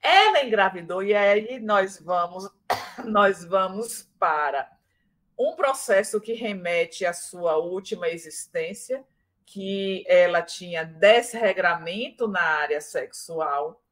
[0.00, 2.50] Ela engravidou e aí nós vamos
[3.04, 4.70] nós vamos para
[5.38, 9.04] um processo que remete à sua última existência,
[9.44, 13.82] que ela tinha desregramento na área sexual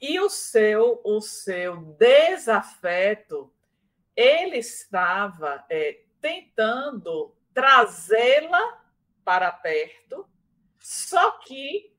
[0.00, 3.52] e o seu o seu desafeto
[4.14, 8.80] ele estava é, tentando trazê-la
[9.24, 10.28] para perto,
[10.78, 11.91] só que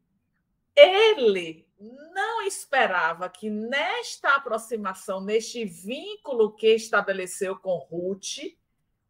[0.75, 1.67] ele
[2.13, 8.39] não esperava que nesta aproximação, neste vínculo que estabeleceu com Ruth,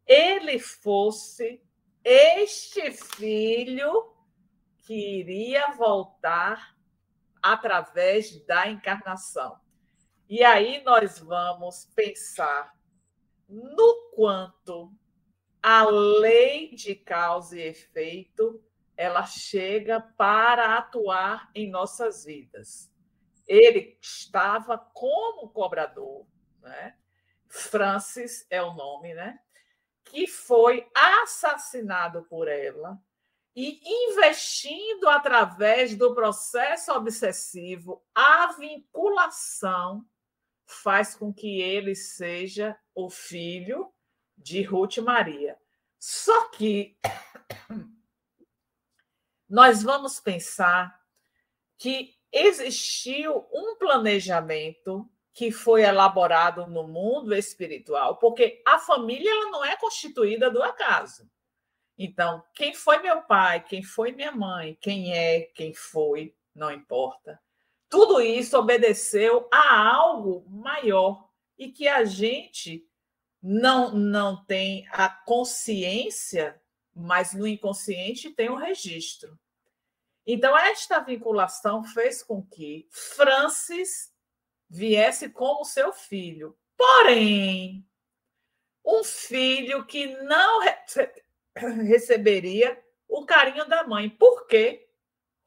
[0.05, 1.61] ele fosse
[2.03, 4.13] este filho
[4.85, 6.75] que iria voltar
[7.41, 9.57] através da encarnação.
[10.29, 12.73] E aí nós vamos pensar
[13.47, 14.91] no quanto
[15.61, 18.61] a lei de causa e efeito
[18.95, 22.91] ela chega para atuar em nossas vidas.
[23.47, 26.25] Ele estava como cobrador,
[26.61, 26.95] né?
[27.49, 29.39] Francis é o nome, né?
[30.05, 32.99] Que foi assassinado por ela
[33.55, 40.03] e investindo através do processo obsessivo a vinculação
[40.65, 43.93] faz com que ele seja o filho
[44.35, 45.57] de Ruth Maria.
[45.99, 46.97] Só que
[49.53, 50.99] nós vamos pensar
[51.77, 59.63] que existiu um planejamento que foi elaborado no mundo espiritual, porque a família ela não
[59.63, 61.29] é constituída do acaso.
[61.95, 67.39] Então, quem foi meu pai, quem foi minha mãe, quem é, quem foi, não importa.
[67.87, 71.29] Tudo isso obedeceu a algo maior
[71.59, 72.83] e que a gente
[73.39, 76.59] não, não tem a consciência,
[76.95, 79.37] mas no inconsciente tem o registro.
[80.25, 84.13] Então, esta vinculação fez com que Francis
[84.69, 86.57] viesse como seu filho.
[86.77, 87.85] Porém,
[88.85, 90.61] um filho que não
[91.85, 94.09] receberia o carinho da mãe.
[94.09, 94.89] Por quê?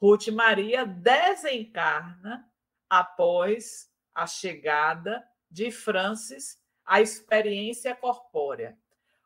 [0.01, 2.49] Ruth Maria desencarna
[2.89, 8.79] após a chegada de Francis a experiência corpórea.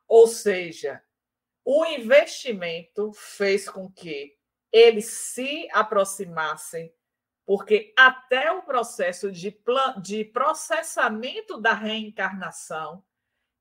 [0.09, 1.03] Ou seja,
[1.65, 4.40] o investimento fez com que
[4.73, 6.93] eles se aproximassem,
[7.45, 9.59] porque até o processo de,
[10.01, 13.05] de processamento da reencarnação,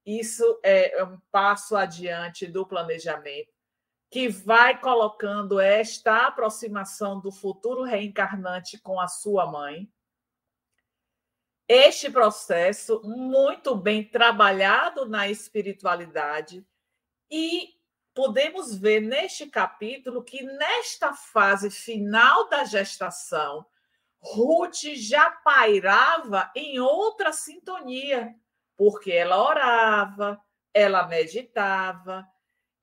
[0.06, 3.52] isso é um passo adiante do planejamento,
[4.12, 9.88] que vai colocando esta aproximação do futuro reencarnante com a sua mãe,
[11.68, 16.66] este processo, muito bem trabalhado na espiritualidade,
[17.30, 17.79] e
[18.14, 23.66] podemos ver neste capítulo que, nesta fase final da gestação,
[24.22, 28.36] Ruth já pairava em outra sintonia,
[28.76, 30.42] porque ela orava,
[30.74, 32.28] ela meditava.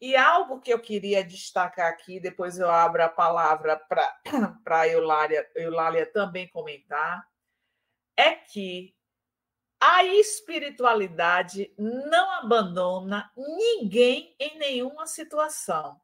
[0.00, 4.14] E algo que eu queria destacar aqui, depois eu abro a palavra para
[4.82, 7.26] a Eulália, Eulália também comentar,
[8.16, 8.95] é que
[9.80, 16.00] a espiritualidade não abandona ninguém em nenhuma situação.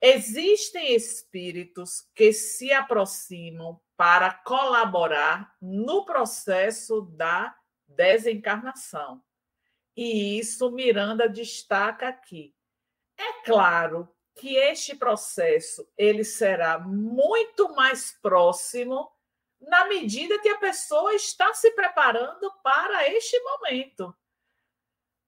[0.00, 7.54] Existem espíritos que se aproximam para colaborar no processo da
[7.86, 9.22] desencarnação.
[9.96, 12.54] E isso Miranda destaca aqui.
[13.16, 19.10] É claro que este processo ele será muito mais próximo
[19.60, 24.14] na medida que a pessoa está se preparando para este momento.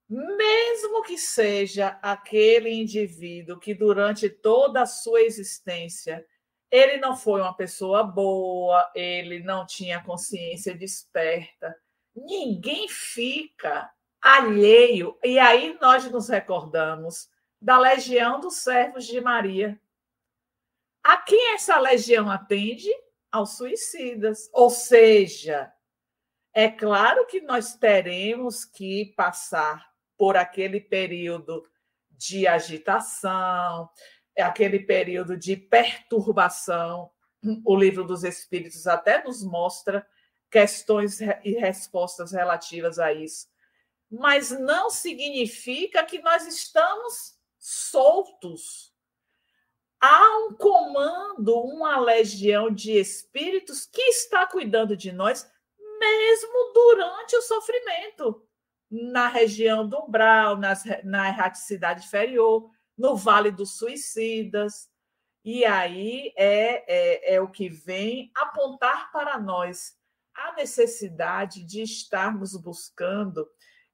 [0.08, 6.26] Mesmo que seja aquele indivíduo que durante toda a sua existência
[6.70, 11.76] ele não foi uma pessoa boa, ele não tinha consciência desperta,
[12.14, 15.18] ninguém fica alheio.
[15.22, 17.28] E aí nós nos recordamos
[17.60, 19.80] da legião dos servos de Maria.
[21.02, 22.90] A quem essa legião atende?
[23.30, 24.50] Aos suicidas.
[24.52, 25.72] Ou seja,
[26.52, 31.62] é claro que nós teremos que passar por aquele período
[32.10, 33.88] de agitação,
[34.38, 37.10] aquele período de perturbação.
[37.64, 40.06] O livro dos Espíritos até nos mostra
[40.50, 43.48] questões e respostas relativas a isso.
[44.10, 48.89] Mas não significa que nós estamos soltos
[50.00, 55.48] há um comando, uma legião de espíritos que está cuidando de nós,
[55.98, 58.42] mesmo durante o sofrimento,
[58.90, 64.88] na região do umbral, nas, na erraticidade inferior, no Vale dos Suicidas.
[65.44, 69.94] E aí é, é, é o que vem apontar para nós
[70.34, 73.46] a necessidade de estarmos buscando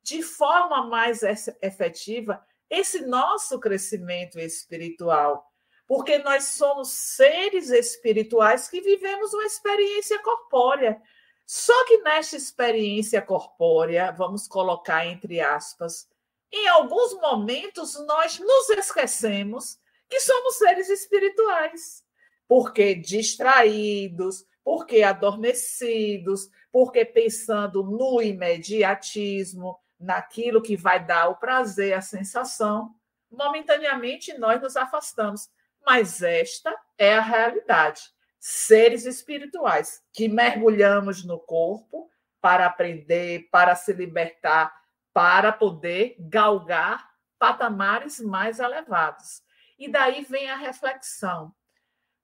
[0.03, 1.23] de forma mais
[1.61, 5.45] efetiva esse nosso crescimento espiritual
[5.87, 11.01] porque nós somos seres espirituais que vivemos uma experiência corpórea.
[11.45, 16.09] Só que nesta experiência corpórea, vamos colocar entre aspas,
[16.53, 19.79] em alguns momentos nós nos esquecemos
[20.09, 22.05] que somos seres espirituais,
[22.49, 32.01] porque distraídos, porque adormecidos, porque pensando no imediatismo, naquilo que vai dar o prazer, a
[32.01, 32.95] sensação,
[33.31, 35.49] momentaneamente nós nos afastamos
[35.87, 38.03] mas esta é a realidade.
[38.41, 42.11] Seres espirituais que mergulhamos no corpo
[42.41, 44.75] para aprender, para se libertar,
[45.13, 47.09] para poder galgar
[47.39, 49.43] patamares mais elevados.
[49.79, 51.55] E daí vem a reflexão.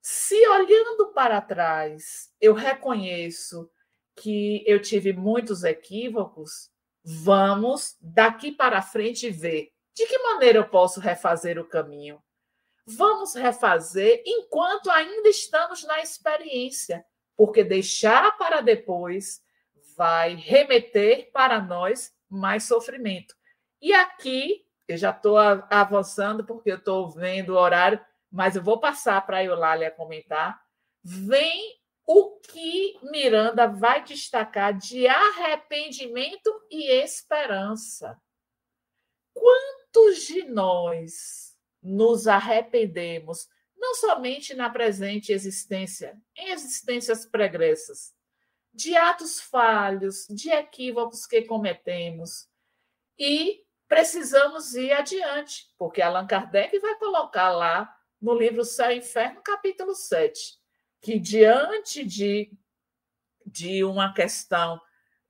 [0.01, 3.71] Se olhando para trás, eu reconheço
[4.17, 6.71] que eu tive muitos equívocos,
[7.05, 12.23] vamos daqui para frente ver de que maneira eu posso refazer o caminho
[12.87, 17.05] vamos refazer enquanto ainda estamos na experiência,
[17.37, 19.43] porque deixar para depois
[19.97, 23.35] vai remeter para nós mais sofrimento.
[23.81, 28.81] E aqui, eu já estou avançando porque eu estou vendo o horário, mas eu vou
[28.81, 30.61] passar para a Eulália comentar.
[31.05, 38.21] Vem o que Miranda vai destacar de arrependimento e esperança.
[39.33, 41.52] Quantos de nós
[41.83, 48.15] nos arrependemos, não somente na presente existência, em existências pregressas,
[48.73, 52.49] de atos falhos, de equívocos que cometemos.
[53.19, 59.43] E precisamos ir adiante, porque Allan Kardec vai colocar lá no livro Céu e Inferno,
[59.43, 60.57] capítulo 7,
[61.01, 62.51] que diante de,
[63.45, 64.81] de uma questão,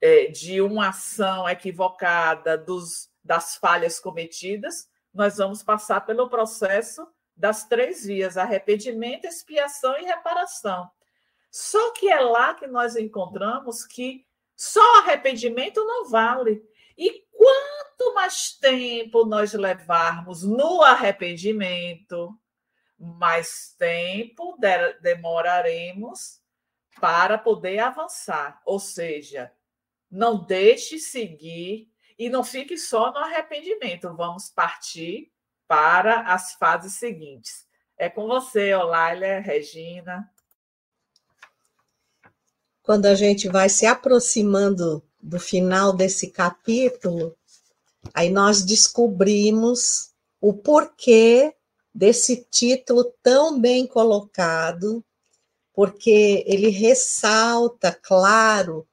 [0.00, 7.06] é, de uma ação equivocada, dos, das falhas cometidas, nós vamos passar pelo processo
[7.36, 10.90] das três vias: arrependimento, expiação e reparação.
[11.50, 16.62] Só que é lá que nós encontramos que só arrependimento não vale.
[16.96, 22.38] E quanto mais tempo nós levarmos no arrependimento,
[22.98, 24.56] mais tempo
[25.00, 26.40] demoraremos
[27.00, 28.62] para poder avançar.
[28.64, 29.52] Ou seja,
[30.10, 31.91] não deixe seguir
[32.22, 35.32] e não fique só no arrependimento, vamos partir
[35.66, 37.66] para as fases seguintes.
[37.98, 40.30] É com você, Olália, Regina.
[42.80, 47.36] Quando a gente vai se aproximando do final desse capítulo,
[48.14, 51.52] aí nós descobrimos o porquê
[51.92, 55.04] desse título tão bem colocado,
[55.72, 58.86] porque ele ressalta, claro,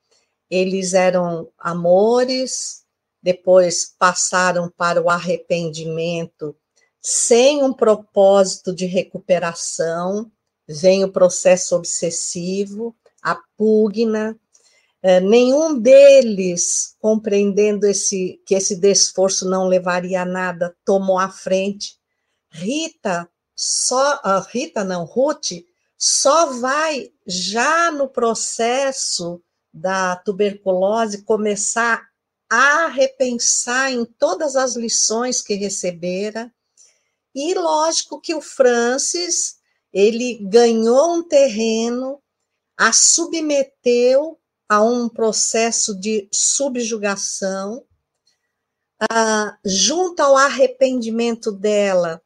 [0.50, 2.89] eles eram amores,
[3.32, 6.56] depois passaram para o arrependimento,
[7.00, 10.32] sem um propósito de recuperação,
[10.68, 14.36] vem o processo obsessivo, a pugna,
[15.02, 21.98] é, nenhum deles, compreendendo esse, que esse desforço não levaria a nada, tomou a frente.
[22.50, 25.52] Rita, só, uh, Rita não, Ruth,
[25.96, 29.40] só vai já no processo
[29.72, 32.09] da tuberculose começar
[32.50, 36.52] a repensar em todas as lições que recebera.
[37.34, 39.58] E lógico que o Francis,
[39.94, 42.22] ele ganhou um terreno,
[42.76, 47.86] a submeteu a um processo de subjugação,
[49.12, 52.22] ah, junto ao arrependimento dela,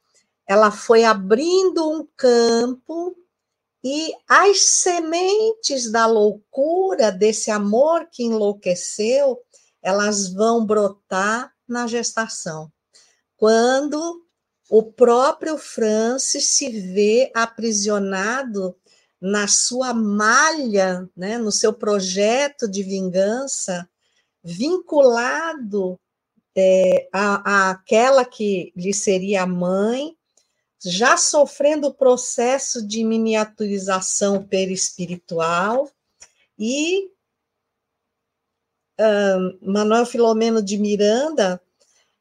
[0.48, 3.16] ela foi abrindo um campo
[3.84, 9.40] e as sementes da loucura, desse amor que enlouqueceu,
[9.84, 12.72] elas vão brotar na gestação.
[13.36, 14.26] Quando
[14.70, 18.76] o próprio Francis se vê aprisionado
[19.20, 23.88] na sua malha, né, no seu projeto de vingança,
[24.44, 26.00] vinculado
[26.56, 30.16] é, a, àquela que lhe seria a mãe,
[30.84, 35.90] já sofrendo o processo de miniaturização perispiritual,
[36.60, 37.10] e
[39.62, 41.62] Manuel Filomeno de Miranda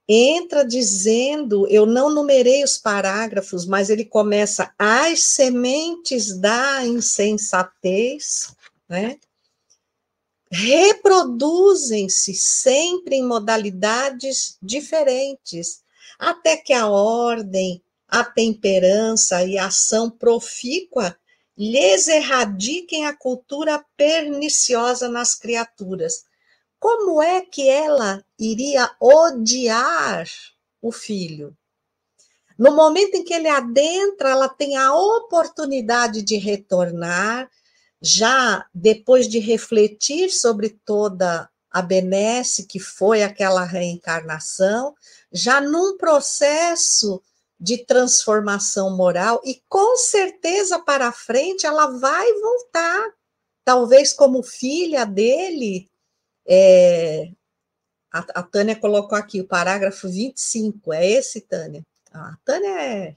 [0.08, 8.54] entra dizendo, eu não numerei os parágrafos, mas ele começa as sementes da insensatez,
[8.88, 9.18] né?
[10.50, 15.82] Reproduzem-se sempre em modalidades diferentes,
[16.18, 21.16] até que a ordem, a temperança e a ação profícua
[21.56, 26.24] lhes erradiquem a cultura perniciosa nas criaturas,
[26.82, 30.26] como é que ela iria odiar
[30.82, 31.56] o filho?
[32.58, 37.48] No momento em que ele adentra, ela tem a oportunidade de retornar,
[38.00, 44.92] já depois de refletir sobre toda a benesse que foi aquela reencarnação,
[45.32, 47.22] já num processo
[47.60, 53.14] de transformação moral, e com certeza para frente ela vai voltar,
[53.64, 55.91] talvez como filha dele,
[56.46, 57.30] é,
[58.12, 61.84] a, a, Tânia colocou aqui o parágrafo 25, é esse, Tânia?
[62.12, 63.16] A Tânia é.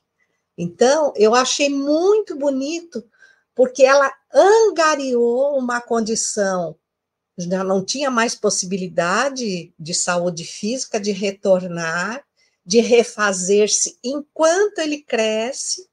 [0.58, 3.04] Então, eu achei muito bonito,
[3.54, 6.78] porque ela angariou uma condição,
[7.38, 12.24] já não tinha mais possibilidade de saúde física, de retornar,
[12.66, 15.88] de refazer-se enquanto ele cresce,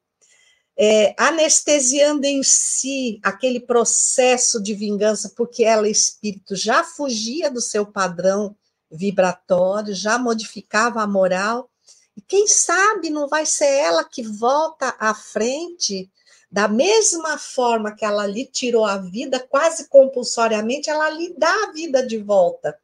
[0.85, 7.87] é, anestesiando em si aquele processo de vingança, porque ela, espírito, já fugia do seu
[7.87, 8.57] padrão
[8.91, 11.71] vibratório, já modificava a moral,
[12.17, 16.11] e quem sabe não vai ser ela que volta à frente,
[16.51, 21.71] da mesma forma que ela lhe tirou a vida, quase compulsoriamente, ela lhe dá a
[21.71, 22.77] vida de volta,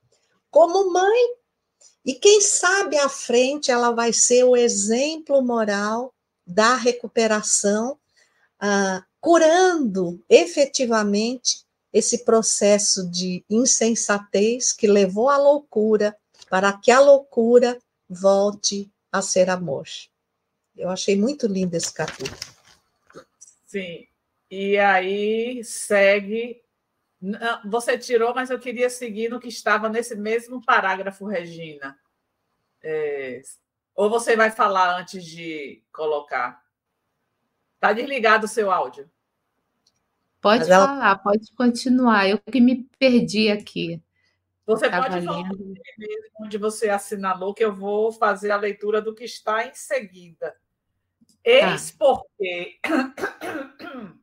[0.52, 1.34] como mãe.
[2.06, 6.14] E quem sabe à frente ela vai ser o exemplo moral
[6.48, 7.98] da recuperação,
[8.58, 16.16] ah, curando efetivamente esse processo de insensatez que levou à loucura,
[16.48, 17.78] para que a loucura
[18.08, 19.86] volte a ser amor.
[20.76, 22.36] Eu achei muito lindo esse capítulo.
[23.66, 24.06] Sim.
[24.50, 26.62] E aí segue.
[27.68, 31.98] Você tirou, mas eu queria seguir no que estava nesse mesmo parágrafo, Regina.
[32.82, 33.42] É,
[33.98, 36.64] ou você vai falar antes de colocar?
[37.74, 39.10] Está desligado o seu áudio.
[40.40, 41.18] Pode Mas falar, ela...
[41.18, 42.28] pode continuar.
[42.28, 44.00] Eu que me perdi aqui.
[44.64, 45.50] Você pode falar
[46.40, 50.54] onde você assinalou que eu vou fazer a leitura do que está em seguida.
[51.42, 51.96] Eis tá.
[51.98, 52.78] porque.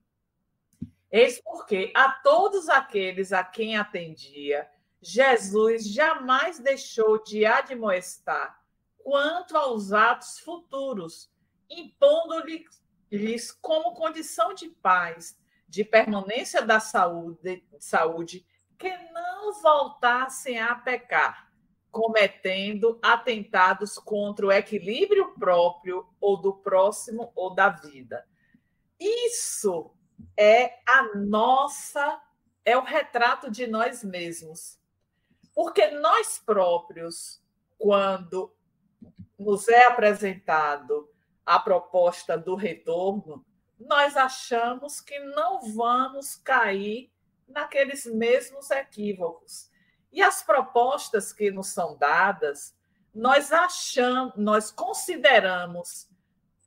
[1.11, 4.69] Eis porque a todos aqueles a quem atendia,
[5.01, 8.57] Jesus jamais deixou de admoestar
[9.05, 11.31] quanto aos atos futuros,
[11.69, 18.43] impondo-lhes como condição de paz, de permanência da saúde, saúde,
[18.79, 21.51] que não voltassem a pecar,
[21.91, 28.27] cometendo atentados contra o equilíbrio próprio ou do próximo ou da vida.
[28.99, 29.95] Isso
[30.35, 32.19] é a nossa,
[32.65, 34.79] é o retrato de nós mesmos.
[35.53, 37.39] Porque nós próprios,
[37.77, 38.51] quando
[39.37, 41.09] nos é apresentado
[41.45, 43.45] a proposta do retorno,
[43.79, 47.11] nós achamos que não vamos cair
[47.47, 49.69] naqueles mesmos equívocos.
[50.11, 52.75] E as propostas que nos são dadas,
[53.13, 56.09] nós achamos, nós consideramos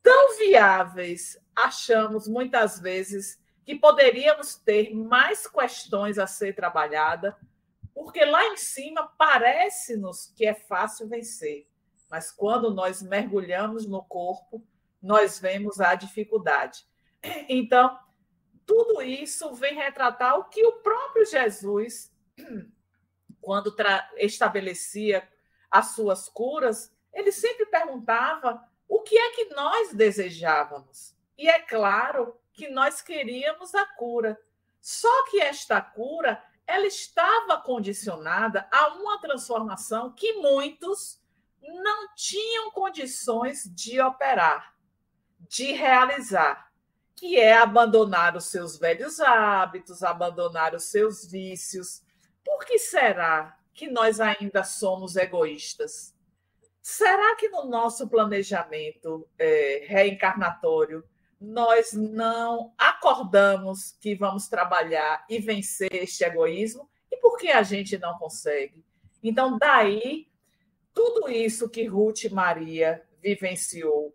[0.03, 7.37] tão viáveis, achamos muitas vezes que poderíamos ter mais questões a ser trabalhada,
[7.93, 11.67] porque lá em cima parece-nos que é fácil vencer,
[12.11, 14.65] mas quando nós mergulhamos no corpo,
[15.01, 16.87] nós vemos a dificuldade.
[17.49, 17.99] Então,
[18.65, 22.13] tudo isso vem retratar o que o próprio Jesus,
[23.41, 23.75] quando
[24.17, 25.27] estabelecia
[25.71, 31.15] as suas curas, ele sempre perguntava o que é que nós desejávamos.
[31.37, 34.39] E é claro que nós queríamos a cura.
[34.81, 41.21] Só que esta cura, ela estava condicionada a uma transformação que muitos
[41.75, 44.75] não tinham condições de operar,
[45.41, 46.71] de realizar,
[47.15, 52.03] que é abandonar os seus velhos hábitos, abandonar os seus vícios.
[52.45, 56.15] Por que será que nós ainda somos egoístas?
[56.81, 61.05] Será que no nosso planejamento é, reencarnatório
[61.41, 66.89] nós não acordamos que vamos trabalhar e vencer este egoísmo?
[67.11, 68.85] E por que a gente não consegue?
[69.23, 70.28] Então, daí,
[70.99, 74.13] tudo isso que Ruth Maria vivenciou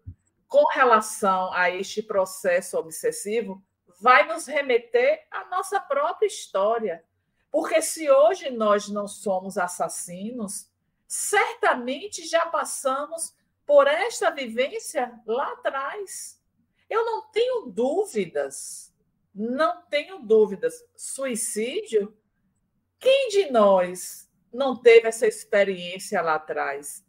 [0.50, 3.64] com relação a este processo obsessivo
[4.02, 7.02] vai nos remeter à nossa própria história.
[7.50, 10.70] Porque se hoje nós não somos assassinos,
[11.08, 13.34] certamente já passamos
[13.66, 16.38] por esta vivência lá atrás.
[16.90, 18.94] Eu não tenho dúvidas,
[19.34, 20.84] não tenho dúvidas.
[20.98, 22.14] Suicídio?
[23.00, 27.04] Quem de nós não teve essa experiência lá atrás?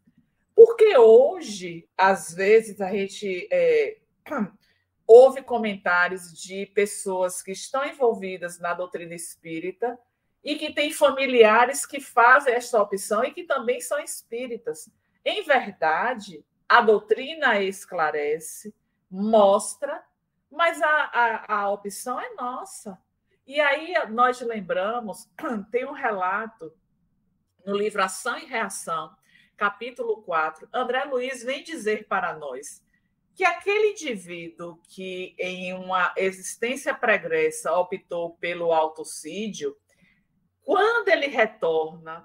[0.55, 3.99] Porque hoje, às vezes, a gente é,
[5.07, 9.99] ouve comentários de pessoas que estão envolvidas na doutrina espírita
[10.43, 14.89] e que têm familiares que fazem esta opção e que também são espíritas.
[15.25, 18.75] Em verdade, a doutrina esclarece,
[19.11, 20.03] mostra,
[20.51, 22.99] mas a, a, a opção é nossa.
[23.47, 25.29] E aí nós lembramos,
[25.71, 26.73] tem um relato
[27.65, 29.15] no livro Ação e Reação,
[29.57, 32.83] capítulo 4, André Luiz vem dizer para nós
[33.35, 39.77] que aquele indivíduo que em uma existência pregressa optou pelo autocídio,
[40.63, 42.25] quando ele retorna,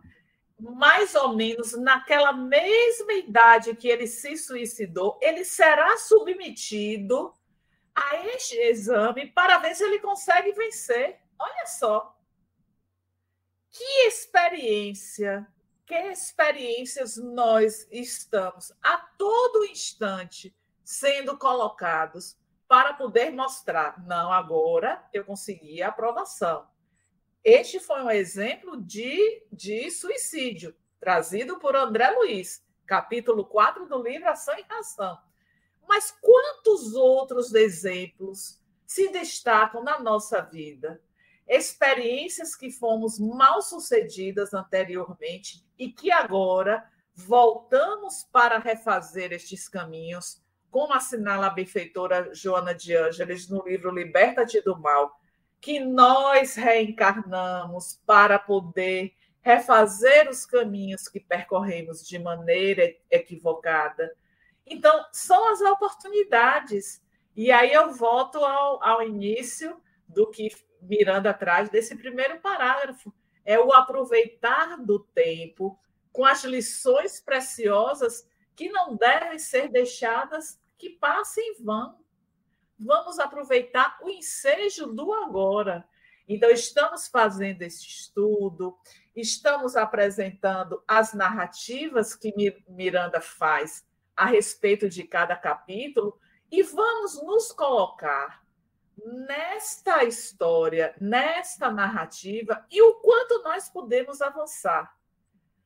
[0.59, 7.33] mais ou menos naquela mesma idade que ele se suicidou, ele será submetido
[7.95, 11.19] a este exame para ver se ele consegue vencer.
[11.37, 12.18] Olha só.
[13.72, 15.47] Que experiência,
[15.86, 25.26] que experiências nós estamos a todo instante sendo colocados para poder mostrar, não, agora eu
[25.26, 26.67] consegui a aprovação.
[27.43, 34.30] Este foi um exemplo de, de suicídio, trazido por André Luiz, capítulo 4 do livro
[34.30, 35.17] Ação e Reação.
[35.88, 41.01] Mas quantos outros exemplos se destacam na nossa vida?
[41.49, 50.93] Experiências que fomos mal sucedidas anteriormente e que agora voltamos para refazer estes caminhos, como
[50.93, 55.19] assinala a benfeitora Joana de Ângeles no livro Liberta-te do Mal,
[55.59, 64.15] que nós reencarnamos para poder refazer os caminhos que percorremos de maneira equivocada.
[64.67, 67.01] Então, são as oportunidades.
[67.35, 70.51] E aí eu volto ao, ao início do que
[70.82, 73.13] Miranda traz desse primeiro parágrafo.
[73.45, 75.80] É o aproveitar do tempo
[76.11, 81.99] com as lições preciosas que não devem ser deixadas que passem em vão
[82.80, 85.86] vamos aproveitar o ensejo do agora.
[86.27, 88.77] Então, estamos fazendo esse estudo,
[89.15, 92.34] estamos apresentando as narrativas que
[92.67, 96.19] Miranda faz a respeito de cada capítulo
[96.51, 98.43] e vamos nos colocar
[99.05, 104.95] nesta história, nesta narrativa e o quanto nós podemos avançar.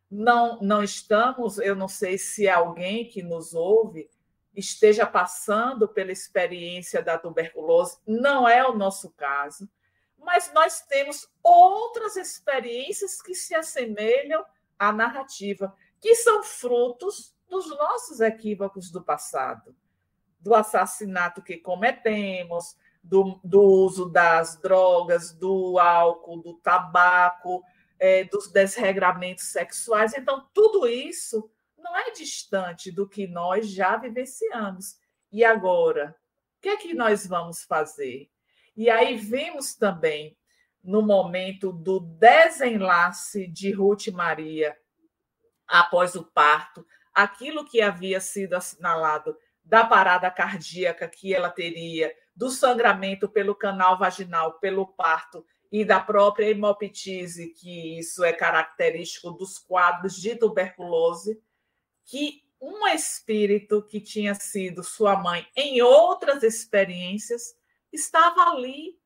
[0.10, 4.10] Não, não estamos, eu não sei se alguém que nos ouve
[4.56, 9.68] esteja passando pela experiência da tuberculose, não é o nosso caso,
[10.18, 14.46] mas nós temos outras experiências que se assemelham
[14.78, 19.76] à narrativa, que são frutos dos nossos equívocos do passado,
[20.40, 27.62] do assassinato que cometemos, do, do uso das drogas, do álcool, do tabaco,
[28.00, 30.14] é, dos desregramentos sexuais.
[30.14, 34.98] Então, tudo isso não é distante do que nós já vivenciamos.
[35.32, 36.16] E agora,
[36.58, 38.30] o que é que nós vamos fazer?
[38.76, 40.38] E aí vemos também
[40.84, 44.78] no momento do desenlace de Ruth Maria
[45.68, 52.50] após o parto, aquilo que havia sido assinalado da parada cardíaca que ela teria, do
[52.50, 59.58] sangramento pelo canal vaginal, pelo parto e da própria hemoptise, que isso é característico dos
[59.58, 61.42] quadros de tuberculose,
[62.06, 67.56] que um espírito que tinha sido sua mãe em outras experiências
[67.92, 68.98] estava ali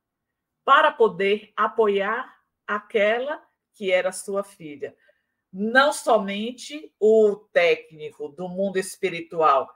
[0.63, 3.41] para poder apoiar aquela
[3.73, 4.95] que era sua filha.
[5.51, 9.73] Não somente o técnico do mundo espiritual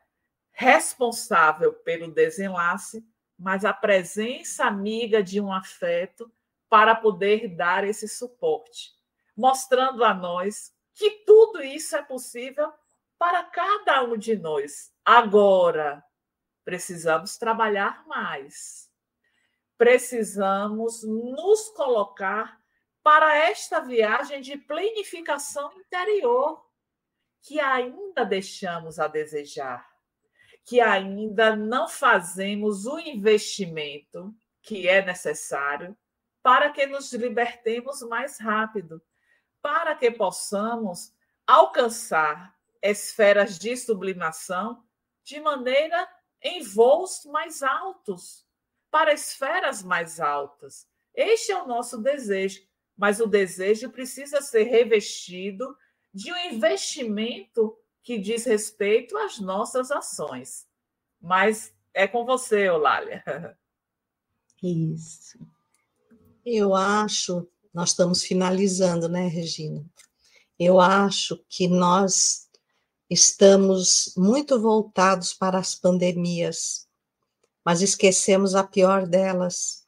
[0.51, 3.03] responsável pelo desenlace,
[3.41, 6.31] mas a presença amiga de um afeto
[6.69, 8.91] para poder dar esse suporte,
[9.35, 12.71] mostrando a nós que tudo isso é possível
[13.17, 14.93] para cada um de nós.
[15.03, 16.03] Agora,
[16.63, 18.91] precisamos trabalhar mais.
[19.75, 22.61] Precisamos nos colocar
[23.01, 26.63] para esta viagem de planificação interior
[27.41, 29.90] que ainda deixamos a desejar
[30.63, 35.97] que ainda não fazemos o investimento que é necessário
[36.41, 39.01] para que nos libertemos mais rápido,
[39.61, 41.13] para que possamos
[41.45, 44.83] alcançar esferas de sublimação
[45.23, 46.07] de maneira
[46.41, 48.45] em voos mais altos,
[48.89, 50.87] para esferas mais altas.
[51.13, 52.61] Este é o nosso desejo,
[52.97, 55.77] mas o desejo precisa ser revestido
[56.13, 60.65] de um investimento que diz respeito às nossas ações.
[61.19, 63.23] Mas é com você, Olália.
[64.61, 65.39] Isso.
[66.45, 69.85] Eu acho, nós estamos finalizando, né, Regina?
[70.57, 72.49] Eu acho que nós
[73.09, 76.87] estamos muito voltados para as pandemias,
[77.65, 79.85] mas esquecemos a pior delas,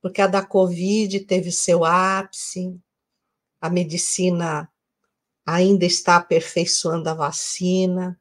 [0.00, 2.80] porque a da Covid teve seu ápice,
[3.60, 4.71] a medicina
[5.44, 8.18] ainda está aperfeiçoando a vacina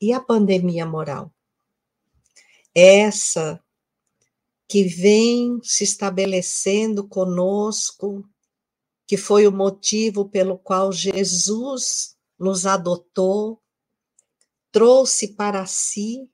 [0.00, 1.32] e a pandemia moral.
[2.74, 3.62] Essa
[4.68, 8.28] que vem se estabelecendo conosco,
[9.06, 13.62] que foi o motivo pelo qual Jesus nos adotou,
[14.72, 16.28] trouxe para si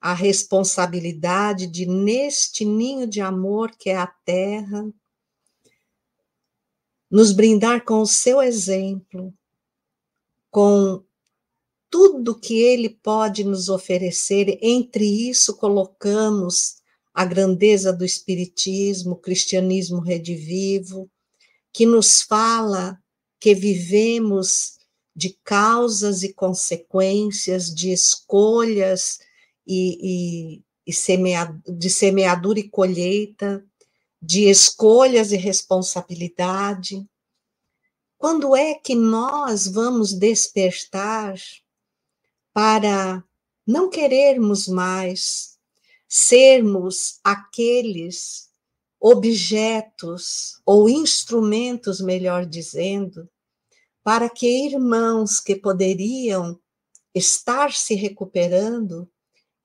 [0.00, 4.90] a responsabilidade de, neste ninho de amor que é a terra,
[7.10, 9.34] nos brindar com o seu exemplo,
[10.52, 11.02] com
[11.90, 16.76] tudo que ele pode nos oferecer, entre isso colocamos
[17.12, 21.10] a grandeza do Espiritismo, o cristianismo redivivo,
[21.72, 22.98] que nos fala
[23.40, 24.78] que vivemos
[25.16, 29.18] de causas e consequências, de escolhas
[29.66, 33.64] e, e, e de semeadura e colheita,
[34.20, 37.06] de escolhas e responsabilidade.
[38.22, 41.34] Quando é que nós vamos despertar
[42.54, 43.24] para
[43.66, 45.58] não querermos mais
[46.06, 48.48] sermos aqueles
[49.00, 53.28] objetos ou instrumentos, melhor dizendo,
[54.04, 56.56] para que irmãos que poderiam
[57.12, 59.10] estar se recuperando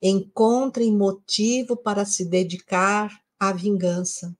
[0.02, 4.36] encontrem motivo para se dedicar à vingança.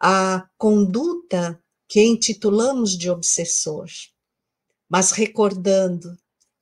[0.00, 3.88] A conduta que intitulamos de obsessor,
[4.88, 6.16] mas recordando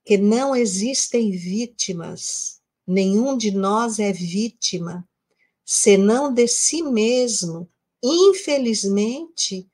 [0.04, 5.06] que não existem vítimas, nenhum de nós é vítima,
[5.64, 7.68] senão de si mesmo,
[8.00, 9.68] infelizmente,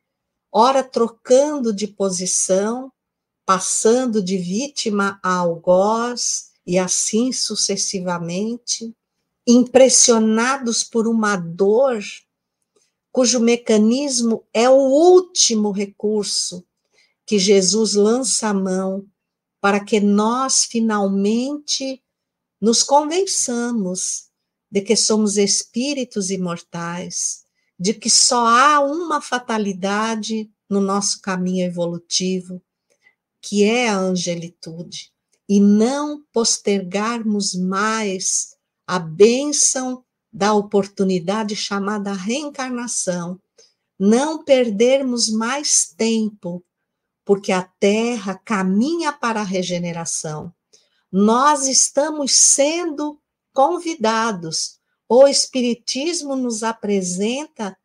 [0.51, 2.91] ora trocando de posição,
[3.45, 8.95] passando de vítima a algoz e assim sucessivamente,
[9.47, 12.01] impressionados por uma dor
[13.13, 16.67] cujo mecanismo é o último recurso
[17.27, 19.07] que Jesus lança a mão
[19.61, 22.03] para que nós finalmente
[22.61, 24.31] nos convençamos
[24.71, 27.45] de que somos espíritos imortais,
[27.79, 32.63] de que só há uma fatalidade no nosso caminho evolutivo,
[33.43, 35.13] que é a angelitude,
[35.49, 38.57] e não postergarmos mais
[38.87, 40.03] a bênção
[40.33, 43.39] da oportunidade chamada reencarnação,
[43.99, 46.65] não perdermos mais tempo,
[47.25, 50.53] porque a Terra caminha para a regeneração.
[51.11, 53.21] Nós estamos sendo
[53.53, 54.81] convidados.
[55.09, 57.77] O Espiritismo nos apresenta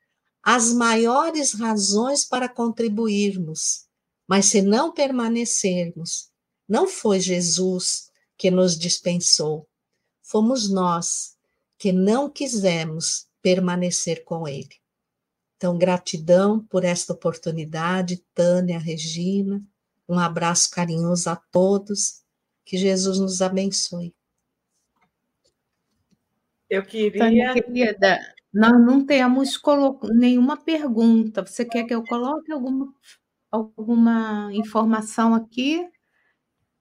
[0.42, 3.86] as maiores razões para contribuirmos,
[4.26, 6.30] mas se não permanecermos,
[6.68, 9.68] não foi Jesus que nos dispensou,
[10.22, 11.37] fomos nós
[11.78, 14.76] que não quisemos permanecer com ele.
[15.56, 19.64] Então, gratidão por esta oportunidade, Tânia, Regina.
[20.08, 22.24] Um abraço carinhoso a todos.
[22.66, 24.14] Que Jesus nos abençoe.
[26.70, 27.20] Eu queria.
[27.20, 28.20] Tânia, querida,
[28.54, 29.60] nós não temos
[30.14, 31.46] nenhuma pergunta.
[31.46, 32.94] Você quer que eu coloque alguma,
[33.52, 35.88] alguma informação aqui?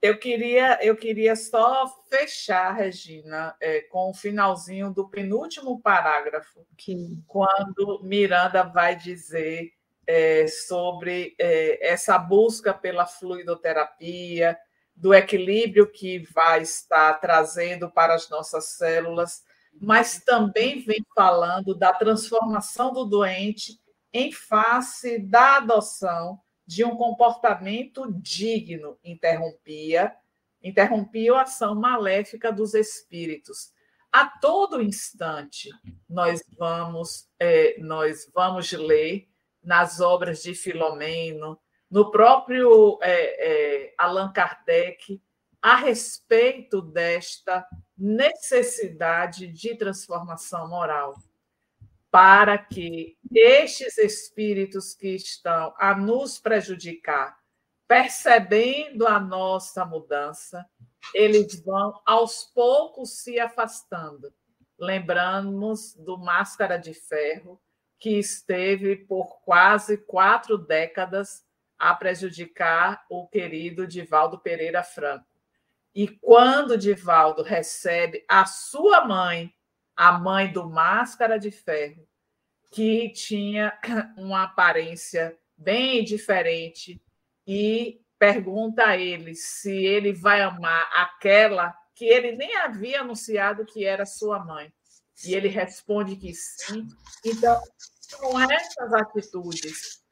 [0.01, 7.19] Eu queria, eu queria só fechar, Regina, é, com o finalzinho do penúltimo parágrafo, okay.
[7.27, 9.73] quando Miranda vai dizer
[10.07, 14.57] é, sobre é, essa busca pela fluidoterapia,
[14.97, 19.45] do equilíbrio que vai estar trazendo para as nossas células,
[19.79, 23.79] mas também vem falando da transformação do doente
[24.11, 30.15] em face da adoção de um comportamento digno, interrompia,
[30.63, 33.73] interrompia a ação maléfica dos espíritos.
[34.11, 35.71] A todo instante
[36.09, 39.29] nós vamos é, nós vamos ler
[39.63, 41.59] nas obras de Filomeno,
[41.91, 45.21] no próprio é, é, Allan Kardec,
[45.61, 51.15] a respeito desta necessidade de transformação moral,
[52.11, 57.39] para que estes espíritos que estão a nos prejudicar,
[57.87, 60.67] percebendo a nossa mudança,
[61.15, 64.33] eles vão aos poucos se afastando.
[64.79, 67.61] Lembramos do Máscara de Ferro,
[67.99, 71.45] que esteve por quase quatro décadas
[71.79, 75.27] a prejudicar o querido Divaldo Pereira Franco.
[75.95, 79.53] E quando Divaldo recebe a sua mãe,
[79.97, 82.07] a mãe do Máscara de Ferro,
[82.71, 83.73] que tinha
[84.17, 87.01] uma aparência bem diferente,
[87.47, 93.85] e pergunta a ele se ele vai amar aquela que ele nem havia anunciado que
[93.85, 94.73] era sua mãe.
[95.25, 96.87] E ele responde que sim.
[97.25, 97.59] Então,
[98.01, 100.03] são essas atitudes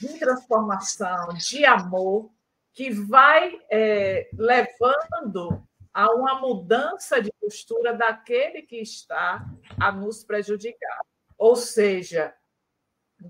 [0.00, 2.30] de transformação, de amor,
[2.72, 9.46] que vai é, levando a uma mudança de postura daquele que está
[9.80, 11.00] a nos prejudicar.
[11.38, 12.34] Ou seja,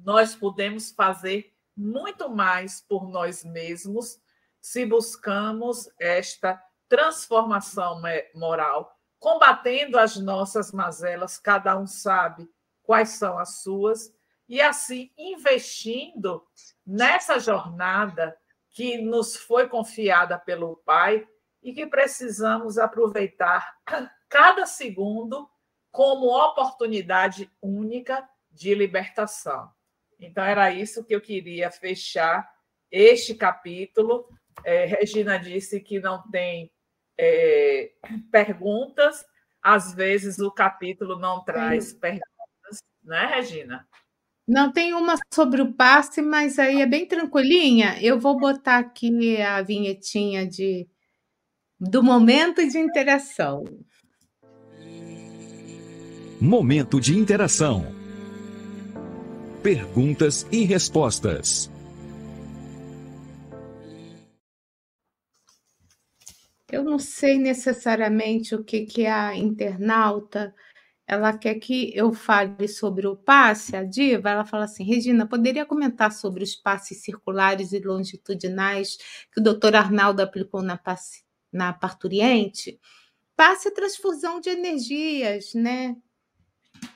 [0.02, 4.18] nós podemos fazer muito mais por nós mesmos
[4.60, 6.58] se buscamos esta
[6.88, 8.00] transformação
[8.34, 12.48] moral, combatendo as nossas mazelas, cada um sabe
[12.82, 14.14] quais são as suas,
[14.48, 16.46] e assim investindo
[16.86, 18.38] nessa jornada
[18.70, 21.26] que nos foi confiada pelo Pai
[21.64, 23.74] e que precisamos aproveitar
[24.28, 25.48] cada segundo
[25.90, 29.70] como oportunidade única de libertação.
[30.20, 32.48] Então, era isso que eu queria fechar
[32.90, 34.28] este capítulo.
[34.64, 36.70] É, Regina disse que não tem
[37.18, 37.92] é,
[38.30, 39.24] perguntas,
[39.62, 41.98] às vezes o capítulo não traz Sim.
[41.98, 43.88] perguntas, né, Regina?
[44.46, 47.98] Não tem uma sobre o passe, mas aí é bem tranquilinha.
[48.02, 50.86] Eu vou botar aqui a vinhetinha de
[51.80, 53.64] do momento de interação.
[56.40, 57.86] Momento de interação.
[59.62, 61.70] Perguntas e respostas.
[66.70, 70.54] Eu não sei necessariamente o que, que a internauta
[71.06, 75.66] ela quer que eu fale sobre o passe, a diva, ela fala assim, Regina, poderia
[75.66, 78.96] comentar sobre os passes circulares e longitudinais
[79.32, 81.23] que o doutor Arnaldo aplicou na, passe,
[81.54, 82.80] na parturiente?
[83.36, 85.96] Passe é transfusão de energias, né?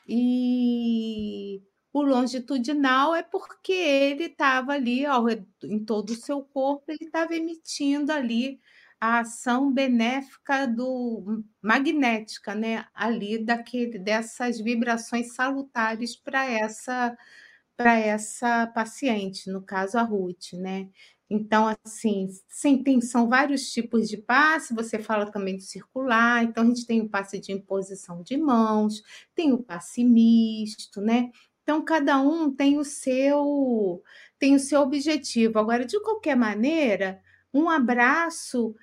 [0.09, 5.26] E o longitudinal é porque ele estava ali, ao,
[5.64, 8.61] em todo o seu corpo, ele estava emitindo ali
[9.00, 17.16] a ação benéfica do magnética, né, ali daquele dessas vibrações salutares para essa
[17.76, 20.88] para essa paciente, no caso a Ruth, né?
[21.31, 26.64] Então, assim, sim, tem, são vários tipos de passe, você fala também do circular, então
[26.64, 29.03] a gente tem o passe de imposição de mãos,
[29.35, 31.31] tem o passe misto, né?
[31.62, 34.03] Então, cada um tem o seu
[34.39, 35.59] tem o seu objetivo.
[35.59, 37.20] Agora, de qualquer maneira,
[37.53, 38.74] um abraço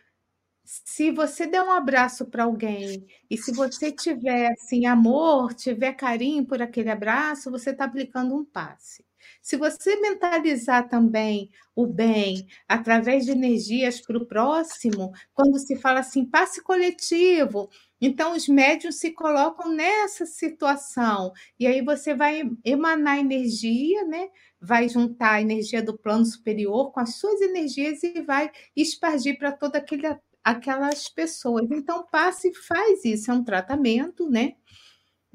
[0.63, 6.45] se você der um abraço para alguém e se você tiver assim amor, tiver carinho
[6.45, 9.05] por aquele abraço, você está aplicando um passe.
[9.45, 15.99] Se você mentalizar também o bem através de energias para o próximo, quando se fala
[15.99, 17.69] assim, passe coletivo,
[18.01, 24.29] então os médios se colocam nessa situação e aí você vai emanar energia, né?
[24.59, 29.49] Vai juntar a energia do plano superior com as suas energias e vai espargir para
[29.75, 30.07] aquele
[30.43, 31.69] aquelas pessoas.
[31.71, 34.53] Então, passe faz isso, é um tratamento, né?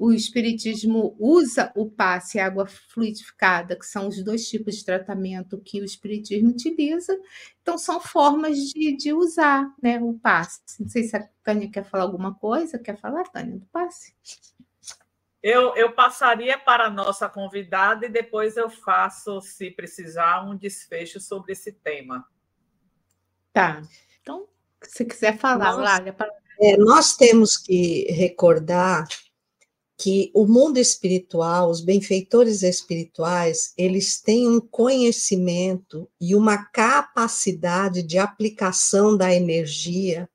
[0.01, 4.83] O Espiritismo usa o passe e a água fluidificada, que são os dois tipos de
[4.83, 7.15] tratamento que o Espiritismo utiliza,
[7.61, 10.59] então são formas de, de usar né, o passe.
[10.79, 12.79] Não sei se a Tânia quer falar alguma coisa.
[12.79, 14.15] Quer falar, Tânia, do passe?
[15.43, 21.19] Eu, eu passaria para a nossa convidada e depois eu faço, se precisar, um desfecho
[21.19, 22.27] sobre esse tema.
[23.53, 23.83] Tá.
[24.19, 24.47] Então,
[24.81, 26.15] se quiser falar, nós, Lália.
[26.59, 29.07] É, nós temos que recordar
[30.01, 38.17] que o mundo espiritual, os benfeitores espirituais, eles têm um conhecimento e uma capacidade de
[38.17, 40.27] aplicação da energia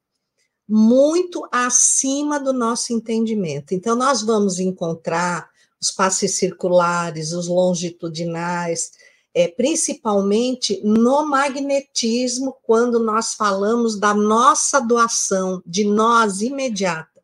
[0.69, 3.75] muito acima do nosso entendimento.
[3.75, 5.51] Então, nós vamos encontrar
[5.81, 8.93] os passes circulares, os longitudinais,
[9.35, 17.16] é, principalmente no magnetismo, quando nós falamos da nossa doação, de nós imediata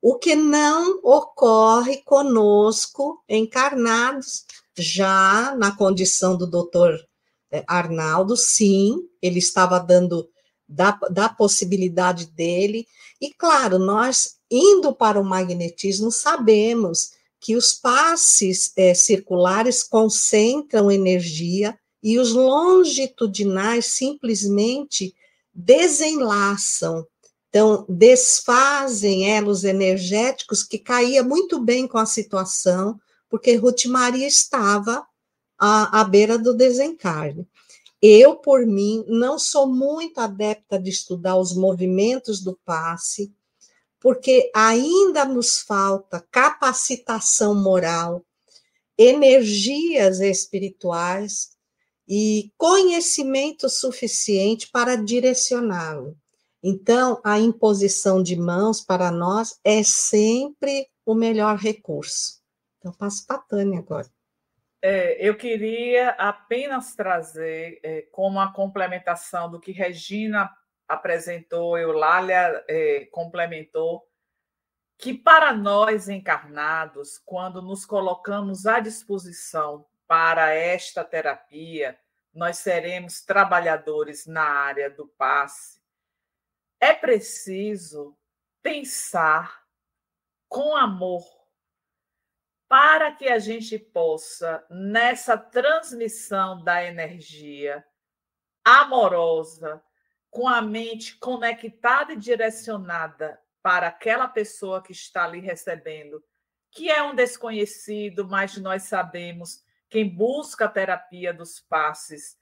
[0.00, 4.44] o que não ocorre conosco encarnados,
[4.76, 6.98] já na condição do doutor
[7.50, 10.28] eh, Arnaldo, sim, ele estava dando
[10.68, 12.86] da, da possibilidade dele,
[13.20, 21.78] e claro, nós indo para o magnetismo sabemos que os passes é, circulares concentram energia
[22.02, 25.14] e os longitudinais simplesmente
[25.52, 27.06] desenlaçam
[27.48, 35.06] então, desfazem elos energéticos que caía muito bem com a situação, porque Ruth Maria estava
[35.58, 37.46] à, à beira do desencarne.
[38.00, 43.32] Eu, por mim, não sou muito adepta de estudar os movimentos do passe,
[43.98, 48.22] porque ainda nos falta capacitação moral,
[48.96, 51.50] energias espirituais
[52.06, 56.16] e conhecimento suficiente para direcioná-lo.
[56.62, 62.42] Então, a imposição de mãos para nós é sempre o melhor recurso.
[62.78, 64.08] Então, passo para a Tânia agora.
[64.80, 70.50] É, eu queria apenas trazer, é, como a complementação do que Regina
[70.86, 74.08] apresentou, Eulália é, complementou,
[74.96, 81.98] que para nós encarnados, quando nos colocamos à disposição para esta terapia,
[82.32, 85.77] nós seremos trabalhadores na área do passe,
[86.80, 88.16] é preciso
[88.62, 89.64] pensar
[90.48, 91.26] com amor
[92.68, 97.84] para que a gente possa, nessa transmissão da energia
[98.62, 99.82] amorosa,
[100.30, 106.22] com a mente conectada e direcionada para aquela pessoa que está ali recebendo,
[106.70, 112.38] que é um desconhecido, mas nós sabemos, quem busca a terapia dos passes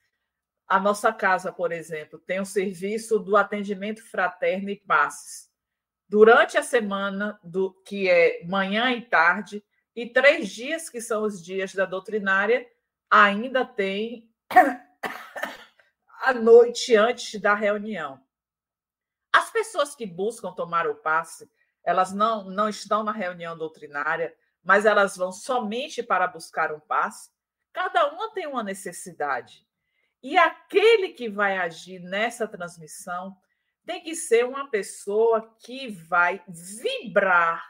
[0.69, 5.49] a nossa casa, por exemplo, tem o um serviço do atendimento fraterno e passes.
[6.09, 9.65] Durante a semana, do que é manhã e tarde,
[9.95, 12.67] e três dias, que são os dias da doutrinária,
[13.11, 14.31] ainda tem
[16.23, 18.21] a noite antes da reunião.
[19.33, 21.51] As pessoas que buscam tomar o passe,
[21.85, 27.31] elas não, não estão na reunião doutrinária, mas elas vão somente para buscar um passe.
[27.73, 29.66] Cada uma tem uma necessidade.
[30.29, 33.41] E aquele que vai agir nessa transmissão
[33.85, 37.65] tem que ser uma pessoa que vai vibrar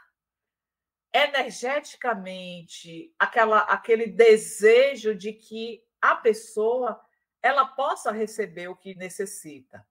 [1.12, 6.98] energeticamente aquela, aquele desejo de que a pessoa
[7.42, 9.86] ela possa receber o que necessita.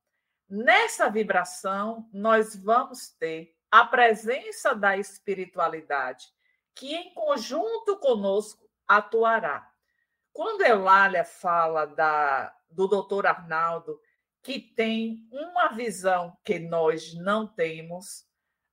[0.50, 6.34] Nessa vibração, nós vamos ter a presença da espiritualidade,
[6.74, 9.72] que em conjunto conosco atuará.
[10.34, 14.00] Quando Eulália fala da, do doutor Arnaldo,
[14.42, 18.28] que tem uma visão que nós não temos,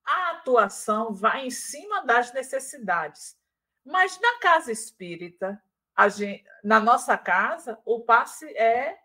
[0.05, 3.37] a atuação vai em cima das necessidades.
[3.85, 5.63] Mas na casa espírita,
[6.11, 8.99] gente, na nossa casa, o passe é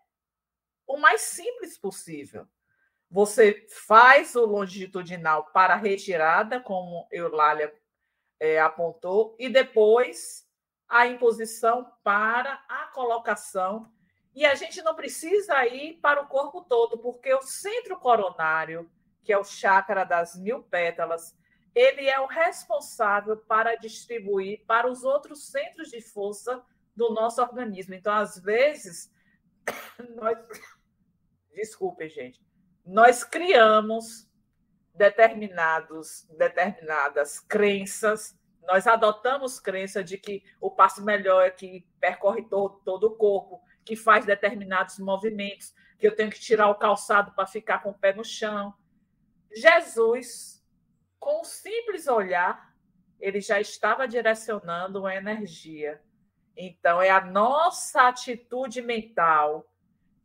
[0.86, 2.46] o mais simples possível.
[3.10, 7.74] Você faz o longitudinal para retirada, como Eulália
[8.38, 10.46] é, apontou, e depois
[10.88, 13.92] a imposição para a colocação.
[14.38, 18.88] E a gente não precisa ir para o corpo todo, porque o centro coronário,
[19.24, 21.36] que é o chakra das mil pétalas,
[21.74, 27.94] ele é o responsável para distribuir para os outros centros de força do nosso organismo.
[27.94, 29.12] Então, às vezes,
[30.14, 30.38] nós.
[31.52, 32.40] Desculpem, gente.
[32.86, 34.30] Nós criamos
[34.94, 38.38] determinados, determinadas crenças
[38.68, 43.62] nós adotamos crença de que o passo melhor é que percorre todo, todo o corpo,
[43.88, 47.98] que faz determinados movimentos, que eu tenho que tirar o calçado para ficar com o
[47.98, 48.74] pé no chão.
[49.50, 50.62] Jesus,
[51.18, 52.76] com um simples olhar,
[53.18, 56.02] ele já estava direcionando uma energia.
[56.54, 59.66] Então, é a nossa atitude mental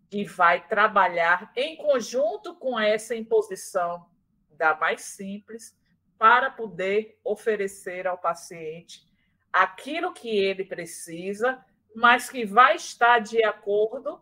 [0.09, 4.09] que vai trabalhar em conjunto com essa imposição
[4.49, 5.73] da mais simples
[6.17, 9.07] para poder oferecer ao paciente
[9.53, 11.63] aquilo que ele precisa,
[11.95, 14.21] mas que vai estar de acordo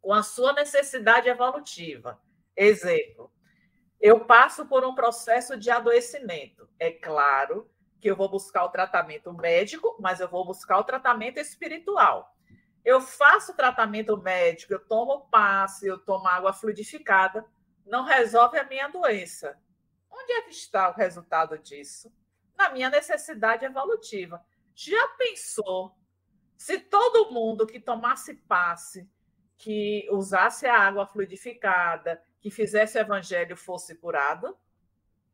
[0.00, 2.20] com a sua necessidade evolutiva.
[2.56, 3.32] Exemplo,
[4.00, 6.68] eu passo por um processo de adoecimento.
[6.78, 11.38] É claro que eu vou buscar o tratamento médico, mas eu vou buscar o tratamento
[11.38, 12.34] espiritual.
[12.84, 17.44] Eu faço tratamento médico, eu tomo passe, eu tomo água fluidificada,
[17.84, 19.58] não resolve a minha doença.
[20.10, 22.12] Onde é que está o resultado disso?
[22.56, 24.40] Na minha necessidade evolutiva.
[24.74, 25.96] Já pensou
[26.56, 29.08] se todo mundo que tomasse passe,
[29.56, 34.56] que usasse a água fluidificada, que fizesse o evangelho fosse curado?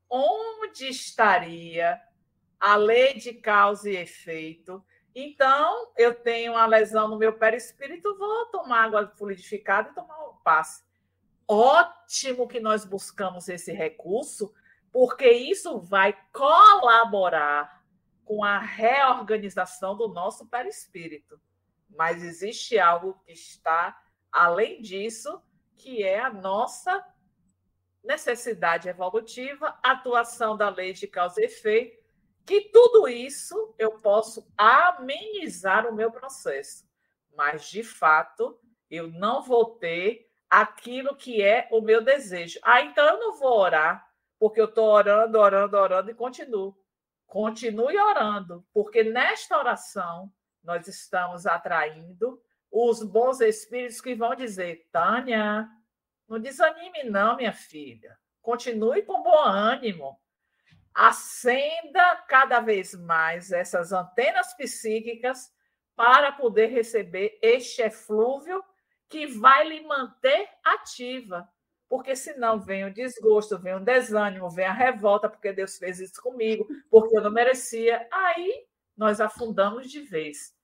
[0.08, 2.00] Onde estaria
[2.62, 4.84] a lei de causa e efeito.
[5.14, 10.36] Então, eu tenho uma lesão no meu perispírito, vou tomar água fluidificada e tomar um
[10.44, 10.84] passe.
[11.46, 14.54] Ótimo que nós buscamos esse recurso,
[14.92, 17.81] porque isso vai colaborar
[18.24, 21.40] com a reorganização do nosso perispírito.
[21.90, 24.00] Mas existe algo que está
[24.30, 25.42] além disso,
[25.76, 27.04] que é a nossa
[28.02, 32.02] necessidade evolutiva, atuação da lei de causa e efeito
[32.44, 36.84] que tudo isso eu posso amenizar o meu processo,
[37.36, 38.58] mas de fato
[38.90, 42.58] eu não vou ter aquilo que é o meu desejo.
[42.62, 44.06] Ah, então eu não vou orar,
[44.38, 46.76] porque eu estou orando, orando, orando e continuo.
[47.32, 50.30] Continue orando, porque nesta oração
[50.62, 52.38] nós estamos atraindo
[52.70, 55.66] os bons espíritos que vão dizer: Tânia,
[56.28, 58.18] não desanime, não, minha filha.
[58.42, 60.20] Continue com bom ânimo
[60.94, 65.50] acenda cada vez mais essas antenas psíquicas
[65.96, 68.62] para poder receber este eflúvio
[69.08, 71.48] que vai lhe manter ativa.
[71.92, 76.22] Porque senão vem o desgosto, vem o desânimo, vem a revolta, porque Deus fez isso
[76.22, 78.08] comigo, porque eu não merecia.
[78.10, 78.64] Aí
[78.96, 80.54] nós afundamos de vez.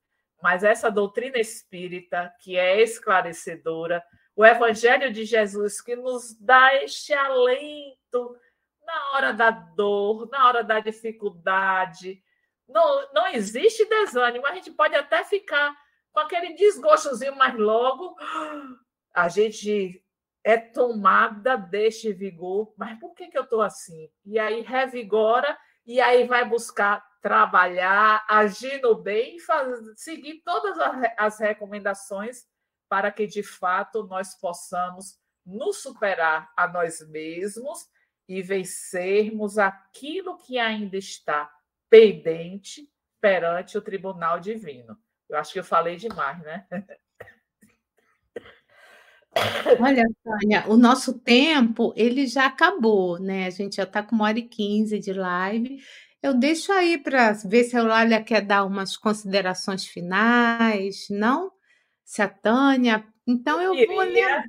[0.43, 4.03] Mas essa doutrina espírita, que é esclarecedora,
[4.35, 8.35] o Evangelho de Jesus, que nos dá este alento
[8.83, 12.23] na hora da dor, na hora da dificuldade.
[12.67, 14.47] Não, não existe desânimo.
[14.47, 15.77] A gente pode até ficar
[16.11, 18.17] com aquele desgostozinho, mas logo
[19.13, 20.03] a gente
[20.49, 22.73] é tomada deste vigor.
[22.75, 24.11] Mas por que, que eu estou assim?
[24.25, 30.79] E aí revigora, e aí vai buscar trabalhar, agir no bem fazer, seguir todas
[31.19, 32.47] as recomendações
[32.89, 37.87] para que, de fato, nós possamos nos superar a nós mesmos
[38.27, 41.53] e vencermos aquilo que ainda está
[41.91, 44.97] pendente perante o tribunal divino.
[45.29, 46.67] Eu acho que eu falei demais, né?
[49.81, 53.47] Olha, Tânia, o nosso tempo ele já acabou, né?
[53.47, 55.79] A gente já está com uma hora e quinze de live.
[56.23, 61.53] Eu deixo aí para ver se a Eulália quer dar umas considerações finais, não?
[62.05, 63.05] Se a Tânia.
[63.27, 64.45] Então eu, eu vou ler.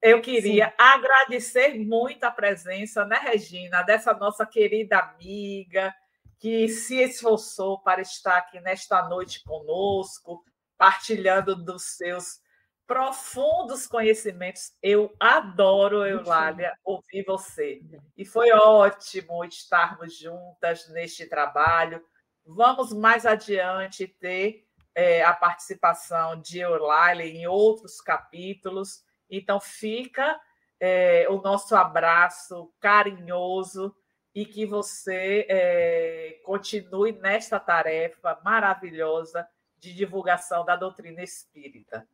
[0.00, 0.74] Eu queria Sim.
[0.78, 5.94] agradecer muito a presença, né, Regina, dessa nossa querida amiga
[6.38, 10.44] que se esforçou para estar aqui nesta noite conosco,
[10.76, 12.38] partilhando dos seus
[12.86, 14.72] profundos conhecimentos.
[14.82, 17.80] Eu adoro, Eulália, ouvir você.
[18.16, 22.04] E foi ótimo estarmos juntas neste trabalho.
[22.44, 29.02] Vamos mais adiante ter é, a participação de Eulália em outros capítulos.
[29.30, 30.38] Então, fica
[30.78, 33.94] é, o nosso abraço carinhoso
[34.34, 39.48] e que você é, continue nesta tarefa maravilhosa
[39.78, 42.06] de divulgação da doutrina espírita.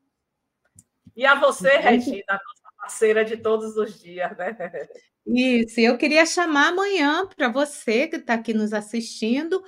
[1.16, 4.56] E a você, Regina, nossa parceira de todos os dias, né?
[5.26, 9.62] Isso, eu queria chamar amanhã para você que está aqui nos assistindo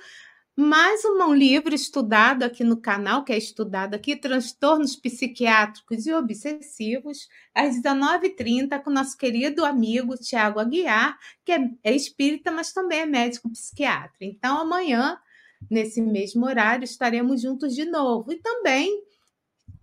[0.55, 7.27] mais um livro estudado aqui no canal, que é estudado aqui, Transtornos Psiquiátricos e Obsessivos,
[7.55, 13.05] às 19h30, com nosso querido amigo Tiago Aguiar, que é, é espírita, mas também é
[13.05, 14.17] médico psiquiatra.
[14.21, 15.17] Então, amanhã,
[15.71, 18.31] nesse mesmo horário, estaremos juntos de novo.
[18.31, 19.01] E também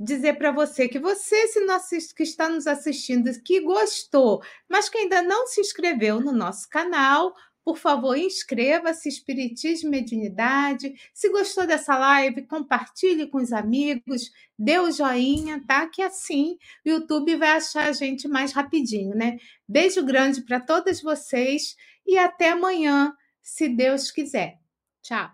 [0.01, 4.89] dizer para você que você se não assiste, que está nos assistindo, que gostou, mas
[4.89, 10.94] que ainda não se inscreveu no nosso canal, por favor, inscreva-se, Espiritismo e Mediunidade.
[11.12, 15.86] Se gostou dessa live, compartilhe com os amigos, dê o joinha, tá?
[15.86, 19.36] Que assim o YouTube vai achar a gente mais rapidinho, né?
[19.68, 24.59] Beijo grande para todas vocês e até amanhã, se Deus quiser.
[25.02, 25.31] Tchau.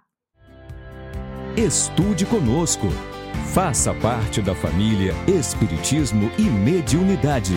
[1.57, 2.87] Estude conosco.
[3.57, 7.57] Faça parte da família Espiritismo e Mediunidade.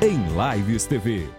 [0.00, 0.22] Em
[0.54, 1.37] Lives TV.